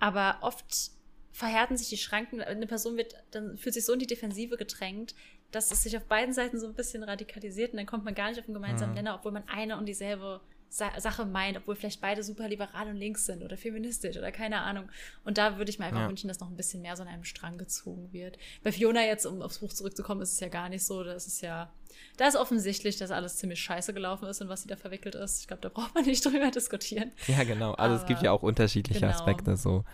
[0.00, 0.90] Aber oft
[1.32, 5.14] verhärten sich die Schranken, eine Person wird, dann fühlt sich so in die Defensive gedrängt,
[5.50, 8.28] dass es sich auf beiden Seiten so ein bisschen radikalisiert und dann kommt man gar
[8.28, 8.96] nicht auf einen gemeinsamen mhm.
[8.96, 10.40] Nenner, obwohl man eine und dieselbe
[10.72, 14.88] Sache meint, obwohl vielleicht beide super liberal und links sind oder feministisch oder keine Ahnung.
[15.22, 16.08] Und da würde ich mir einfach ja.
[16.08, 18.38] wünschen, dass noch ein bisschen mehr so an einem Strang gezogen wird.
[18.62, 21.04] Bei Fiona jetzt, um aufs Buch zurückzukommen, ist es ja gar nicht so.
[21.04, 21.70] Das ist ja,
[22.16, 25.42] da ist offensichtlich, dass alles ziemlich scheiße gelaufen ist und was sie da verwickelt ist.
[25.42, 27.12] Ich glaube, da braucht man nicht drüber diskutieren.
[27.26, 27.72] Ja, genau.
[27.72, 29.12] Also Aber, es gibt ja auch unterschiedliche genau.
[29.12, 29.84] Aspekte so.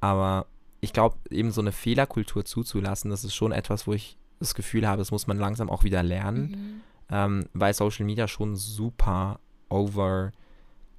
[0.00, 0.48] Aber
[0.86, 4.86] ich glaube, eben so eine Fehlerkultur zuzulassen, das ist schon etwas, wo ich das Gefühl
[4.86, 6.50] habe, das muss man langsam auch wieder lernen.
[6.50, 6.80] Mhm.
[7.08, 10.32] Ähm, weil Social Media schon super over,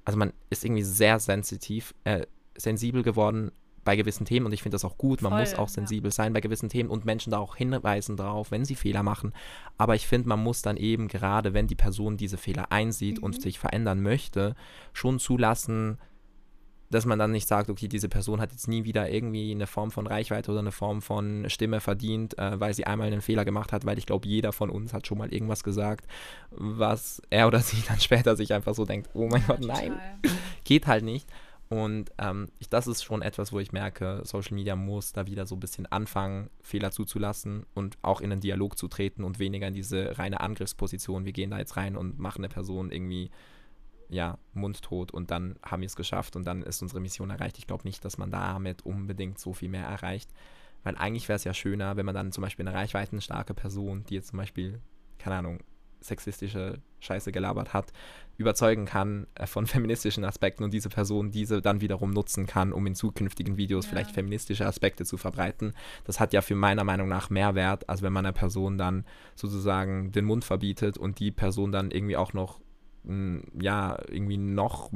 [0.04, 3.50] also man ist irgendwie sehr sensitiv, äh, sensibel geworden
[3.84, 5.22] bei gewissen Themen und ich finde das auch gut.
[5.22, 6.14] Man Voll, muss auch sensibel ja.
[6.14, 9.32] sein bei gewissen Themen und Menschen da auch hinweisen darauf, wenn sie Fehler machen.
[9.78, 13.24] Aber ich finde, man muss dann eben gerade, wenn die Person diese Fehler einsieht mhm.
[13.24, 14.54] und sich verändern möchte,
[14.92, 15.98] schon zulassen,
[16.90, 19.90] dass man dann nicht sagt, okay, diese Person hat jetzt nie wieder irgendwie eine Form
[19.90, 23.72] von Reichweite oder eine Form von Stimme verdient, äh, weil sie einmal einen Fehler gemacht
[23.72, 26.06] hat, weil ich glaube, jeder von uns hat schon mal irgendwas gesagt,
[26.50, 29.98] was er oder sie dann später sich einfach so denkt, oh mein ja, Gott, nein,
[30.64, 31.28] geht halt nicht.
[31.70, 35.44] Und ähm, ich, das ist schon etwas, wo ich merke, Social Media muss da wieder
[35.44, 39.68] so ein bisschen anfangen, Fehler zuzulassen und auch in einen Dialog zu treten und weniger
[39.68, 41.26] in diese reine Angriffsposition.
[41.26, 43.30] Wir gehen da jetzt rein und machen eine Person irgendwie
[44.08, 47.58] ja, mundtot und dann haben wir es geschafft und dann ist unsere Mission erreicht.
[47.58, 50.30] Ich glaube nicht, dass man damit unbedingt so viel mehr erreicht,
[50.82, 54.14] weil eigentlich wäre es ja schöner, wenn man dann zum Beispiel eine reichweitenstarke Person, die
[54.14, 54.80] jetzt zum Beispiel,
[55.18, 55.60] keine Ahnung,
[56.00, 57.92] sexistische Scheiße gelabert hat,
[58.36, 62.86] überzeugen kann äh, von feministischen Aspekten und diese Person diese dann wiederum nutzen kann, um
[62.86, 63.90] in zukünftigen Videos ja.
[63.90, 65.74] vielleicht feministische Aspekte zu verbreiten.
[66.04, 69.04] Das hat ja für meiner Meinung nach mehr Wert, als wenn man einer Person dann
[69.34, 72.60] sozusagen den Mund verbietet und die Person dann irgendwie auch noch
[73.60, 74.90] ja, irgendwie noch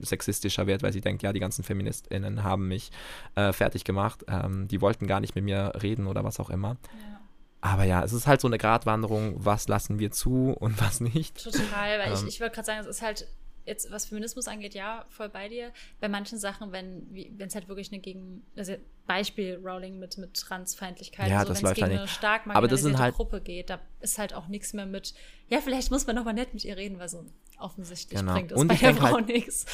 [0.00, 2.90] sexistischer wird, weil sie denkt, ja, die ganzen FeministInnen haben mich
[3.34, 4.24] äh, fertig gemacht.
[4.28, 6.76] Ähm, die wollten gar nicht mit mir reden oder was auch immer.
[6.92, 7.20] Ja.
[7.60, 11.42] Aber ja, es ist halt so eine Gratwanderung, was lassen wir zu und was nicht.
[11.42, 13.26] Total, weil ähm, ich, ich wollte gerade sagen, es ist halt
[13.66, 15.72] jetzt, was Feminismus angeht, ja, voll bei dir.
[16.00, 18.74] Bei manchen Sachen, wenn es halt wirklich eine gegen, also
[19.06, 23.40] Beispiel Rowling mit, mit Transfeindlichkeit, ja, so, wenn es gegen eine stark marginalisierte halt Gruppe
[23.40, 25.14] geht, da ist halt auch nichts mehr mit,
[25.48, 27.24] ja, vielleicht muss man noch mal nett mit ihr reden, weil so
[27.58, 28.34] offensichtlich genau.
[28.34, 29.66] bringt es bei der Frau halt, nichts.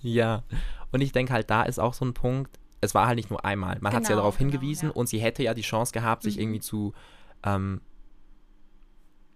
[0.00, 0.42] Ja,
[0.92, 3.44] und ich denke halt, da ist auch so ein Punkt, es war halt nicht nur
[3.44, 3.78] einmal.
[3.80, 4.94] Man genau, hat sie ja darauf genau, hingewiesen ja.
[4.94, 6.42] und sie hätte ja die Chance gehabt, sich mhm.
[6.42, 6.92] irgendwie zu
[7.44, 7.80] ähm,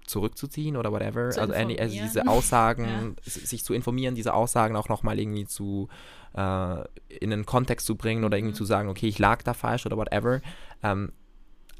[0.06, 1.30] zurückzuziehen oder whatever.
[1.30, 3.30] Zu also, also, diese Aussagen, ja.
[3.30, 5.88] sich zu informieren, diese Aussagen auch nochmal irgendwie zu
[6.34, 8.58] äh, in einen Kontext zu bringen oder irgendwie mhm.
[8.58, 10.40] zu sagen, okay, ich lag da falsch oder whatever.
[10.82, 11.12] Ähm,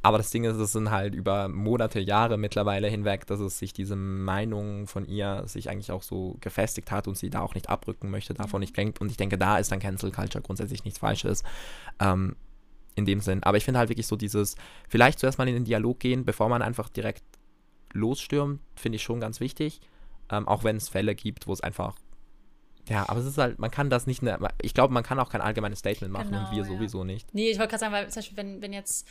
[0.03, 3.73] aber das Ding ist, es sind halt über Monate, Jahre mittlerweile hinweg, dass es sich
[3.73, 7.69] diese Meinung von ihr sich eigentlich auch so gefestigt hat und sie da auch nicht
[7.69, 8.63] abrücken möchte, davon mhm.
[8.63, 9.01] nicht kränkt.
[9.01, 11.45] Und ich denke, da ist dann Cancel Culture grundsätzlich nichts Falsches.
[12.01, 12.37] Ähm,
[12.95, 13.43] in dem Sinn.
[13.43, 14.57] Aber ich finde halt wirklich so dieses,
[14.89, 17.25] vielleicht zuerst mal in den Dialog gehen, bevor man einfach direkt
[17.95, 19.81] losstürmt, finde ich schon ganz wichtig.
[20.31, 21.97] Ähm, auch wenn es Fälle gibt, wo es einfach.
[22.89, 25.31] Ja, aber es ist halt, man kann das nicht, ne, ich glaube, man kann auch
[25.31, 26.65] kein allgemeines Statement machen genau, und wir ja.
[26.65, 27.33] sowieso nicht.
[27.33, 29.07] Nee, ich wollte gerade sagen, weil zum Beispiel, wenn, wenn jetzt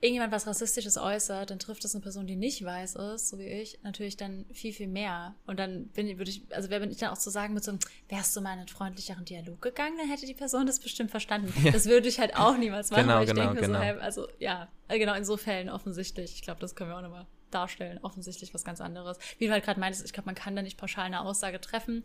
[0.00, 3.46] irgendjemand was Rassistisches äußert, dann trifft das eine Person, die nicht weiß ist, so wie
[3.46, 5.34] ich, natürlich dann viel, viel mehr.
[5.46, 7.72] Und dann bin, würde ich, also wer bin ich dann auch zu sagen mit so
[7.72, 11.10] einem, wärst du mal in einen freundlicheren Dialog gegangen, dann hätte die Person das bestimmt
[11.10, 11.52] verstanden.
[11.62, 11.72] Ja.
[11.72, 13.78] Das würde ich halt auch niemals machen, genau, weil ich genau, denke genau.
[13.78, 16.34] so, hey, also ja, genau in so Fällen offensichtlich.
[16.34, 17.98] Ich glaube, das können wir auch nochmal darstellen.
[18.02, 19.18] Offensichtlich was ganz anderes.
[19.38, 22.02] Wie du halt gerade meintest, ich glaube, man kann da nicht pauschal eine Aussage treffen.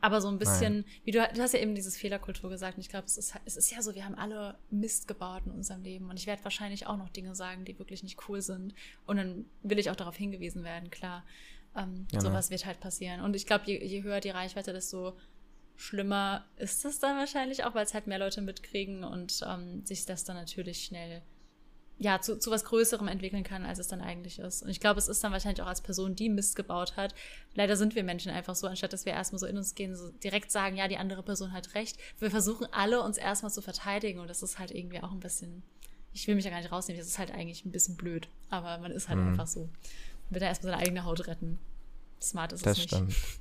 [0.00, 0.84] Aber so ein bisschen, Nein.
[1.04, 2.76] wie du, du hast ja eben dieses Fehlerkultur gesagt.
[2.76, 5.52] Und ich glaube, es ist, es ist ja so, wir haben alle Mist gebaut in
[5.52, 6.10] unserem Leben.
[6.10, 8.74] Und ich werde wahrscheinlich auch noch Dinge sagen, die wirklich nicht cool sind.
[9.06, 11.24] Und dann will ich auch darauf hingewiesen werden, klar.
[11.74, 12.52] Ähm, ja, sowas ne?
[12.52, 13.20] wird halt passieren.
[13.20, 15.16] Und ich glaube, je, je höher die Reichweite, desto
[15.76, 20.06] schlimmer ist es dann wahrscheinlich auch, weil es halt mehr Leute mitkriegen und ähm, sich
[20.06, 21.22] das dann natürlich schnell
[21.98, 24.62] ja, zu, zu was Größerem entwickeln kann, als es dann eigentlich ist.
[24.62, 27.14] Und ich glaube, es ist dann wahrscheinlich auch als Person, die Mist gebaut hat.
[27.54, 30.10] Leider sind wir Menschen einfach so, anstatt dass wir erstmal so in uns gehen, so
[30.10, 31.96] direkt sagen, ja, die andere Person hat recht.
[32.18, 35.62] Wir versuchen alle, uns erstmal zu verteidigen und das ist halt irgendwie auch ein bisschen,
[36.12, 38.28] ich will mich da gar nicht rausnehmen, das ist halt eigentlich ein bisschen blöd.
[38.50, 39.28] Aber man ist halt mhm.
[39.28, 39.60] einfach so.
[39.60, 41.58] Man will da erstmal seine eigene Haut retten.
[42.20, 42.92] Smart ist das es nicht.
[42.92, 43.40] Das stimmt.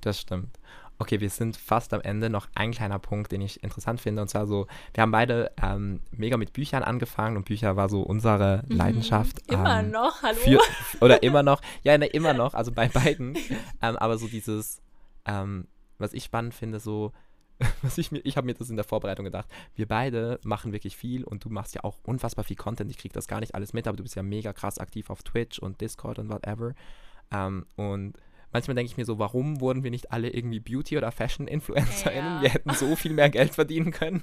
[0.00, 0.58] Das stimmt.
[1.00, 2.28] Okay, wir sind fast am Ende.
[2.28, 4.22] Noch ein kleiner Punkt, den ich interessant finde.
[4.22, 8.02] Und zwar so, wir haben beide ähm, mega mit Büchern angefangen und Bücher war so
[8.02, 8.76] unsere mhm.
[8.76, 9.48] Leidenschaft.
[9.50, 10.36] Immer ähm, noch, hallo?
[10.40, 10.60] Für,
[11.04, 11.60] oder immer noch.
[11.84, 13.36] Ja, ne, immer noch, also bei beiden.
[13.82, 14.82] ähm, aber so dieses,
[15.24, 17.12] ähm, was ich spannend finde, so,
[17.82, 19.48] was ich mir, ich habe mir das in der Vorbereitung gedacht.
[19.76, 22.90] Wir beide machen wirklich viel und du machst ja auch unfassbar viel Content.
[22.90, 25.22] Ich kriege das gar nicht alles mit, aber du bist ja mega krass aktiv auf
[25.22, 26.74] Twitch und Discord und whatever.
[27.30, 28.14] Ähm, und
[28.52, 32.36] manchmal denke ich mir so, warum wurden wir nicht alle irgendwie Beauty- oder Fashion-InfluencerInnen?
[32.36, 32.42] Ja.
[32.42, 34.22] Wir hätten so viel mehr Geld verdienen können.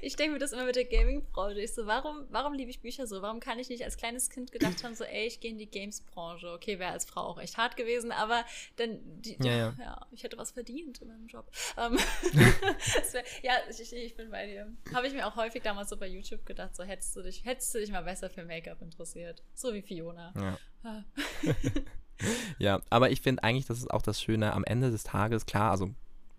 [0.00, 1.60] Ich denke mir das immer mit der Gaming-Branche.
[1.60, 3.22] Ich so, warum, warum liebe ich Bücher so?
[3.22, 5.70] Warum kann ich nicht als kleines Kind gedacht haben, so, ey, ich gehe in die
[5.70, 6.52] Games-Branche?
[6.52, 8.44] Okay, wäre als Frau auch echt hart gewesen, aber
[8.76, 9.74] dann, die, ja, ja.
[9.80, 11.50] ja, ich hätte was verdient in meinem Job.
[11.82, 14.70] Um, wär, ja, ich, ich, bin bei dir.
[14.94, 17.74] Habe ich mir auch häufig damals so bei YouTube gedacht, so, hättest du dich, hättest
[17.74, 19.42] du dich mal besser für Make-up interessiert.
[19.54, 20.32] So wie Fiona.
[20.36, 20.58] Ja.
[20.84, 21.04] Ah
[22.58, 25.70] ja, aber ich finde eigentlich, das ist auch das Schöne am Ende des Tages, klar,
[25.70, 25.90] also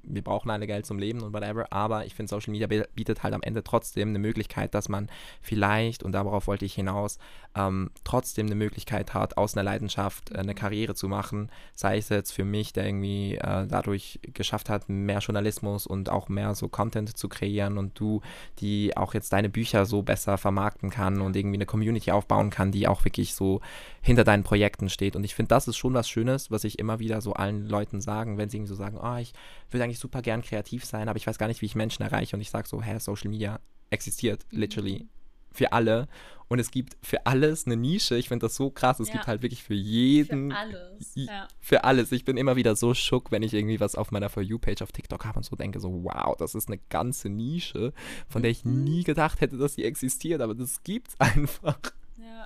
[0.04, 3.34] wir brauchen alle Geld zum Leben und whatever, aber ich finde, Social Media bietet halt
[3.34, 5.10] am Ende trotzdem eine Möglichkeit, dass man
[5.42, 7.18] vielleicht, und darauf wollte ich hinaus,
[7.56, 11.50] ähm, trotzdem eine Möglichkeit hat, aus einer Leidenschaft äh, eine Karriere zu machen.
[11.74, 16.30] Sei es jetzt für mich, der irgendwie äh, dadurch geschafft hat, mehr Journalismus und auch
[16.30, 18.22] mehr so Content zu kreieren und du,
[18.60, 22.72] die auch jetzt deine Bücher so besser vermarkten kann und irgendwie eine Community aufbauen kann,
[22.72, 23.62] die auch wirklich so
[24.02, 25.16] hinter deinen Projekten steht.
[25.16, 28.02] Und ich finde, das ist schon was Schönes, was ich immer wieder so allen Leuten
[28.02, 29.34] sagen, wenn sie irgendwie so sagen, oh, ich
[29.74, 32.36] würde eigentlich super gern kreativ sein, aber ich weiß gar nicht, wie ich Menschen erreiche.
[32.36, 33.60] Und ich sage so, hä, Social Media
[33.90, 34.60] existiert, mhm.
[34.60, 35.08] literally
[35.54, 36.08] für alle.
[36.50, 38.16] Und es gibt für alles eine Nische.
[38.16, 39.00] Ich finde das so krass.
[39.00, 39.14] Es ja.
[39.14, 40.52] gibt halt wirklich für jeden.
[40.52, 41.12] Für alles.
[41.16, 41.48] Ja.
[41.60, 42.12] Für alles.
[42.12, 44.92] Ich bin immer wieder so schock, wenn ich irgendwie was auf meiner For You-Page auf
[44.92, 47.94] TikTok habe und so denke, so, wow, das ist eine ganze Nische,
[48.28, 48.84] von der ich mhm.
[48.84, 50.42] nie gedacht hätte, dass sie existiert.
[50.42, 51.80] Aber das gibt's einfach.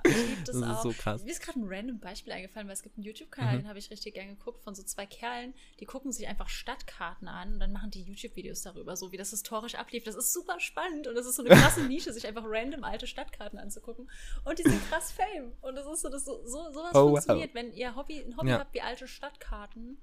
[0.04, 0.76] Ja, ich liebe das, das auch.
[0.76, 1.24] Ist so krass.
[1.24, 3.58] Mir ist gerade ein random Beispiel eingefallen, weil es gibt einen YouTube-Kanal, mhm.
[3.60, 7.28] den habe ich richtig gern geguckt, von so zwei Kerlen, die gucken sich einfach Stadtkarten
[7.28, 10.04] an und dann machen die YouTube-Videos darüber, so wie das historisch ablief.
[10.04, 13.06] Das ist super spannend und das ist so eine krasse Nische, sich einfach random alte
[13.06, 14.10] Stadtkarten anzugucken.
[14.44, 15.52] Und die sind krass Fame.
[15.60, 17.50] Und das ist so, das so, so sowas oh, funktioniert.
[17.50, 17.54] Wow.
[17.54, 18.58] Wenn ihr Hobby, ein Hobby ja.
[18.58, 19.98] habt wie alte Stadtkarten,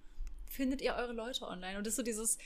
[0.48, 1.78] findet ihr eure Leute online.
[1.78, 2.38] Und das ist so dieses,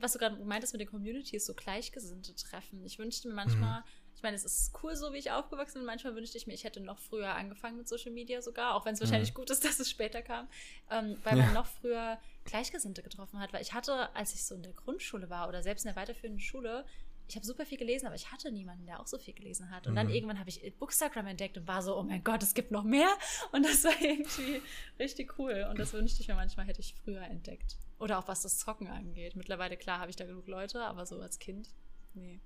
[0.00, 2.84] was du gerade meintest mit den Communities, so Gleichgesinnte treffen.
[2.84, 3.84] Ich wünschte mir manchmal, mhm
[4.18, 5.84] ich meine, es ist cool, so wie ich aufgewachsen bin.
[5.86, 8.94] Manchmal wünschte ich mir, ich hätte noch früher angefangen mit Social Media sogar, auch wenn
[8.94, 9.36] es wahrscheinlich mhm.
[9.36, 10.48] gut ist, dass es später kam,
[10.90, 11.44] ähm, weil ja.
[11.44, 13.52] man noch früher Gleichgesinnte getroffen hat.
[13.52, 16.40] Weil ich hatte, als ich so in der Grundschule war oder selbst in der weiterführenden
[16.40, 16.84] Schule,
[17.28, 19.86] ich habe super viel gelesen, aber ich hatte niemanden, der auch so viel gelesen hat.
[19.86, 19.96] Und mhm.
[19.96, 22.82] dann irgendwann habe ich Bookstagram entdeckt und war so, oh mein Gott, es gibt noch
[22.82, 23.10] mehr.
[23.52, 24.60] Und das war irgendwie
[24.98, 25.64] richtig cool.
[25.70, 27.76] Und das wünschte ich mir manchmal, hätte ich früher entdeckt.
[28.00, 29.36] Oder auch was das Zocken angeht.
[29.36, 31.68] Mittlerweile, klar, habe ich da genug Leute, aber so als Kind,
[32.14, 32.40] nee.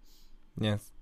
[0.60, 0.92] Yes.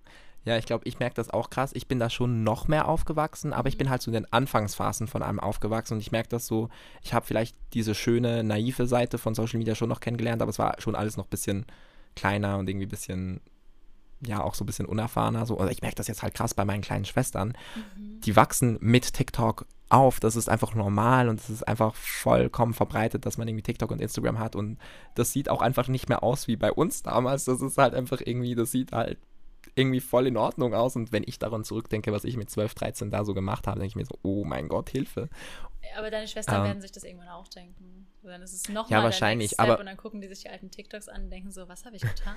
[0.44, 1.70] Ja, ich glaube, ich merke das auch krass.
[1.74, 5.07] Ich bin da schon noch mehr aufgewachsen, aber ich bin halt so in den Anfangsphasen
[5.07, 6.70] von einem aufgewachsen und ich merke das so,
[7.03, 10.59] ich habe vielleicht diese schöne, naive Seite von Social Media schon noch kennengelernt, aber es
[10.59, 11.66] war schon alles noch ein bisschen
[12.16, 13.40] kleiner und irgendwie ein bisschen,
[14.26, 15.44] ja, auch so ein bisschen unerfahrener.
[15.44, 15.59] So.
[15.59, 17.55] Also ich merke das jetzt halt krass bei meinen kleinen Schwestern.
[17.96, 18.20] Mhm.
[18.22, 20.20] Die wachsen mit TikTok auf.
[20.20, 24.00] Das ist einfach normal und es ist einfach vollkommen verbreitet, dass man irgendwie TikTok und
[24.00, 24.79] Instagram hat und
[25.16, 27.44] das sieht auch einfach nicht mehr aus wie bei uns damals.
[27.44, 29.18] Das ist halt einfach irgendwie, das sieht halt
[29.75, 30.96] irgendwie voll in Ordnung aus.
[30.96, 33.88] Und wenn ich daran zurückdenke, was ich mit 12, 13 da so gemacht habe, denke
[33.92, 35.29] ich mir so, oh mein Gott, Hilfe.
[35.96, 38.07] Aber deine Schwestern ähm, werden sich das irgendwann auch denken.
[38.23, 41.09] Dann ist es nochmal ja, wahrscheinlich, aber und dann gucken die sich die alten TikToks
[41.09, 42.37] an und denken so, was habe ich getan?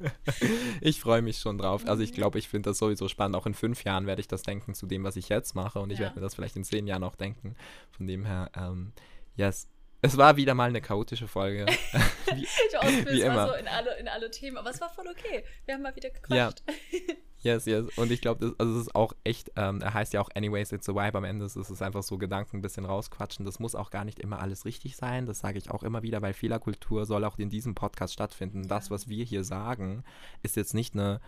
[0.80, 1.86] ich freue mich schon drauf.
[1.86, 2.16] Also ich mhm.
[2.16, 3.36] glaube, ich finde das sowieso spannend.
[3.36, 5.80] Auch in fünf Jahren werde ich das denken zu dem, was ich jetzt mache.
[5.80, 6.04] Und ich ja.
[6.04, 7.56] werde mir das vielleicht in zehn Jahren auch denken.
[7.90, 8.92] Von dem her, ähm,
[9.36, 9.68] yes,
[10.04, 11.64] es war wieder mal eine chaotische Folge.
[11.66, 13.48] wie, ich auch, wie immer.
[13.48, 15.44] so in alle, in alle Themen, aber es war voll okay.
[15.64, 16.62] Wir haben mal wieder gequatscht.
[16.66, 16.74] Ja.
[17.44, 17.84] Yes, yes.
[17.98, 20.88] Und ich glaube, also es ist auch echt, ähm, er heißt ja auch Anyways, it's
[20.88, 21.18] a vibe.
[21.18, 23.44] Am Ende ist es einfach so Gedanken ein bisschen rausquatschen.
[23.44, 25.26] Das muss auch gar nicht immer alles richtig sein.
[25.26, 28.66] Das sage ich auch immer wieder, weil Fehlerkultur soll auch in diesem Podcast stattfinden.
[28.66, 30.04] Das, was wir hier sagen,
[30.42, 31.20] ist jetzt nicht eine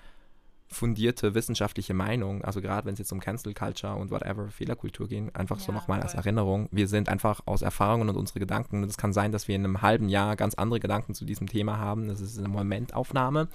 [0.68, 5.34] fundierte wissenschaftliche Meinung, also gerade wenn es jetzt um Cancel Culture und whatever, Fehlerkultur gehen,
[5.34, 6.68] einfach ja, so nochmal als Erinnerung.
[6.72, 9.64] Wir sind einfach aus Erfahrungen und unsere Gedanken, und es kann sein, dass wir in
[9.64, 12.08] einem halben Jahr ganz andere Gedanken zu diesem Thema haben.
[12.08, 13.48] Das ist eine Momentaufnahme.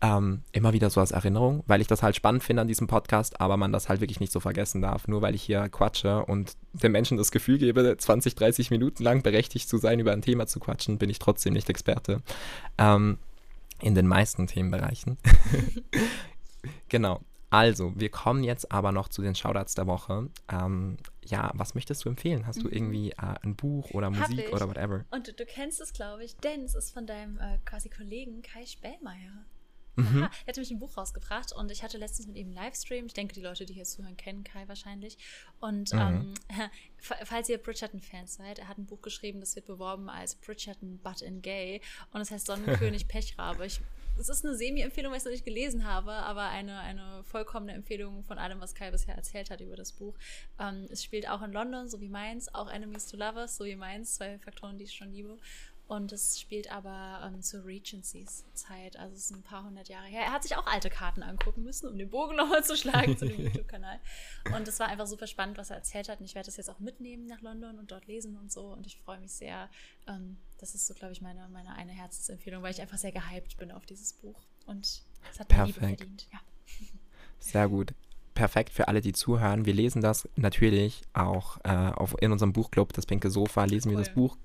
[0.00, 3.40] Ähm, immer wieder so als Erinnerung, weil ich das halt spannend finde an diesem Podcast,
[3.40, 5.08] aber man das halt wirklich nicht so vergessen darf.
[5.08, 9.22] Nur weil ich hier quatsche und den Menschen das Gefühl gebe, 20, 30 Minuten lang
[9.22, 12.22] berechtigt zu sein, über ein Thema zu quatschen, bin ich trotzdem nicht Experte.
[12.78, 13.18] Ähm,
[13.80, 15.18] in den meisten Themenbereichen.
[16.88, 17.20] genau.
[17.50, 20.28] Also, wir kommen jetzt aber noch zu den Shoutouts der Woche.
[20.50, 22.46] Ähm, ja, was möchtest du empfehlen?
[22.46, 22.72] Hast du mhm.
[22.72, 25.06] irgendwie äh, ein Buch oder Musik oder whatever?
[25.10, 28.42] Und du, du kennst es, glaube ich, denn es ist von deinem äh, quasi Kollegen
[28.42, 29.46] Kai Spellmeier.
[29.98, 30.22] Mhm.
[30.22, 33.06] er hat nämlich ein Buch rausgebracht und ich hatte letztens mit ihm einen Livestream.
[33.06, 35.18] Ich denke, die Leute, die hier zuhören, kennen Kai wahrscheinlich.
[35.58, 35.98] Und mhm.
[35.98, 36.34] ähm,
[36.98, 41.22] falls ihr Bridgerton-Fans seid, er hat ein Buch geschrieben, das wird beworben als Bridgerton But
[41.22, 41.80] in Gay
[42.12, 43.66] und es heißt Sonnenkönig Pechrabe.
[43.66, 43.80] Ich,
[44.18, 47.72] es ist eine Semi-Empfehlung, weil ich es noch nicht gelesen habe, aber eine, eine vollkommene
[47.72, 50.16] Empfehlung von allem, was Kai bisher erzählt hat über das Buch.
[50.58, 53.76] Ähm, es spielt auch in London, so wie meins, auch Enemies to Lovers, so wie
[53.76, 55.38] meins, zwei Faktoren, die ich schon liebe.
[55.88, 60.06] Und es spielt aber ähm, zur Regencies Zeit, also es ist ein paar hundert Jahre
[60.06, 60.20] her.
[60.20, 63.26] Er hat sich auch alte Karten angucken müssen, um den Bogen nochmal zu schlagen zu
[63.26, 63.98] dem YouTube-Kanal.
[64.54, 66.20] Und es war einfach super spannend, was er erzählt hat.
[66.20, 68.66] Und ich werde das jetzt auch mitnehmen nach London und dort lesen und so.
[68.66, 69.70] Und ich freue mich sehr.
[70.06, 73.56] Ähm, das ist so, glaube ich, meine, meine eine Herzensempfehlung, weil ich einfach sehr gehypt
[73.56, 74.44] bin auf dieses Buch.
[74.66, 74.84] Und
[75.32, 76.28] es hat mir Liebe verdient.
[76.30, 76.40] Ja.
[77.38, 77.94] Sehr gut
[78.38, 79.66] perfekt für alle, die zuhören.
[79.66, 83.96] Wir lesen das natürlich auch äh, auf, in unserem Buchclub, das Pinke Sofa, lesen cool.
[83.96, 84.36] wir das Buch.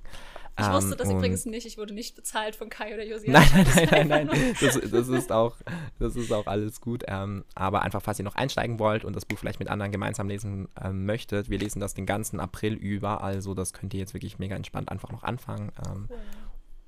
[0.60, 1.68] Ich wusste ähm, das übrigens nicht.
[1.68, 3.30] Ich wurde nicht bezahlt von Kai oder Josi.
[3.30, 4.56] Nein, nein, nein, nein, nein.
[4.60, 5.58] Das, das, ist auch,
[6.00, 7.04] das ist auch alles gut.
[7.08, 10.28] Ähm, aber einfach, falls ihr noch einsteigen wollt und das Buch vielleicht mit anderen gemeinsam
[10.28, 13.24] lesen ähm, möchtet, wir lesen das den ganzen April über.
[13.24, 15.72] Also das könnt ihr jetzt wirklich mega entspannt einfach noch anfangen.
[15.88, 16.10] Ähm,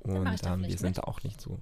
[0.08, 0.18] cool.
[0.18, 1.60] Und ähm, wir sind da auch nicht so.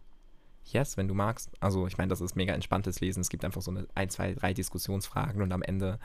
[0.65, 1.51] Yes, wenn du magst.
[1.59, 3.21] Also ich meine, das ist mega entspanntes Lesen.
[3.21, 5.99] Es gibt einfach so eine ein, zwei, drei Diskussionsfragen und am Ende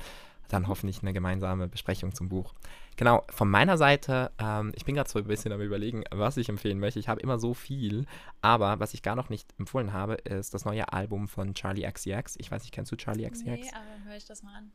[0.49, 2.55] dann hoffentlich eine gemeinsame Besprechung zum Buch.
[2.97, 6.49] Genau, von meiner Seite, ähm, ich bin gerade so ein bisschen am überlegen, was ich
[6.49, 6.99] empfehlen möchte.
[6.99, 8.07] Ich habe immer so viel,
[8.40, 12.37] aber was ich gar noch nicht empfohlen habe, ist das neue Album von Charlie XCX.
[12.38, 13.44] Ich weiß nicht, kennst du Charlie XCX?
[13.44, 14.73] Nee, aber höre ich das mal an.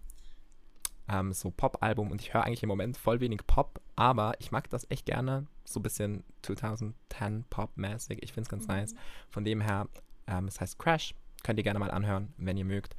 [1.08, 4.70] Ähm, so Pop-Album und ich höre eigentlich im Moment voll wenig Pop, aber ich mag
[4.70, 5.48] das echt gerne.
[5.66, 8.20] So ein bisschen 2010 Pop-mäßig.
[8.22, 8.74] Ich finde es ganz mhm.
[8.74, 8.96] nice.
[9.30, 9.88] Von dem her,
[10.28, 11.14] ähm, es heißt Crash.
[11.44, 12.96] Könnt ihr gerne mal anhören, wenn ihr mögt.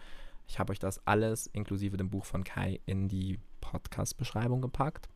[0.47, 5.09] Ich habe euch das alles inklusive dem Buch von Kai in die Podcast-Beschreibung gepackt.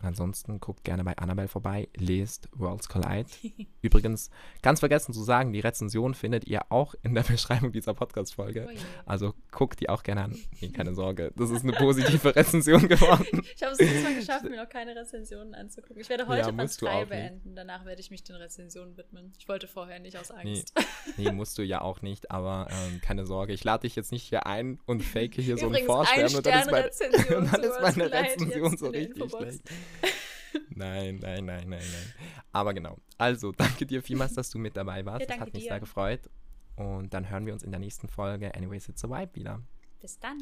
[0.00, 3.28] Und ansonsten guckt gerne bei Annabelle vorbei, lest Worlds Collide.
[3.82, 4.30] Übrigens,
[4.62, 8.68] ganz vergessen zu sagen, die Rezension findet ihr auch in der Beschreibung dieser Podcast-Folge.
[8.70, 10.38] Oh also guckt die auch gerne an.
[10.60, 13.42] Nee, keine Sorge, das ist eine positive Rezension geworden.
[13.56, 16.00] Ich habe es diesmal geschafft, mir noch keine Rezensionen anzugucken.
[16.00, 19.32] Ich werde heute ja, Band 3 beenden, danach werde ich mich den Rezensionen widmen.
[19.36, 20.74] Ich wollte vorher nicht aus Angst.
[21.16, 24.12] Nee, nee musst du ja auch nicht, aber ähm, keine Sorge, ich lade dich jetzt
[24.12, 27.62] nicht hier ein und fake hier Übrigens, so einen Vorstern und dann ist, mein, dann
[27.62, 29.62] ist meine Rezension so richtig schlecht
[30.70, 32.14] nein, nein, nein, nein, nein.
[32.52, 32.98] Aber genau.
[33.16, 35.22] Also, danke dir vielmals, dass du mit dabei warst.
[35.22, 35.70] Ja, das hat mich dir.
[35.70, 36.30] sehr gefreut.
[36.76, 39.62] Und dann hören wir uns in der nächsten Folge Anyways It's a Vibe wieder.
[40.00, 40.38] Bis dann.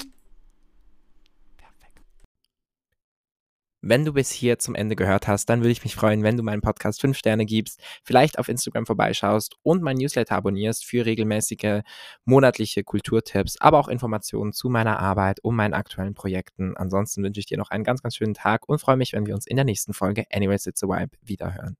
[3.82, 6.42] Wenn du bis hier zum Ende gehört hast, dann würde ich mich freuen, wenn du
[6.42, 11.82] meinen Podcast 5 Sterne gibst, vielleicht auf Instagram vorbeischaust und mein Newsletter abonnierst für regelmäßige
[12.24, 16.76] monatliche Kulturtipps, aber auch Informationen zu meiner Arbeit und meinen aktuellen Projekten.
[16.76, 19.34] Ansonsten wünsche ich dir noch einen ganz, ganz schönen Tag und freue mich, wenn wir
[19.34, 21.76] uns in der nächsten Folge Anyways It's a Vibe wiederhören.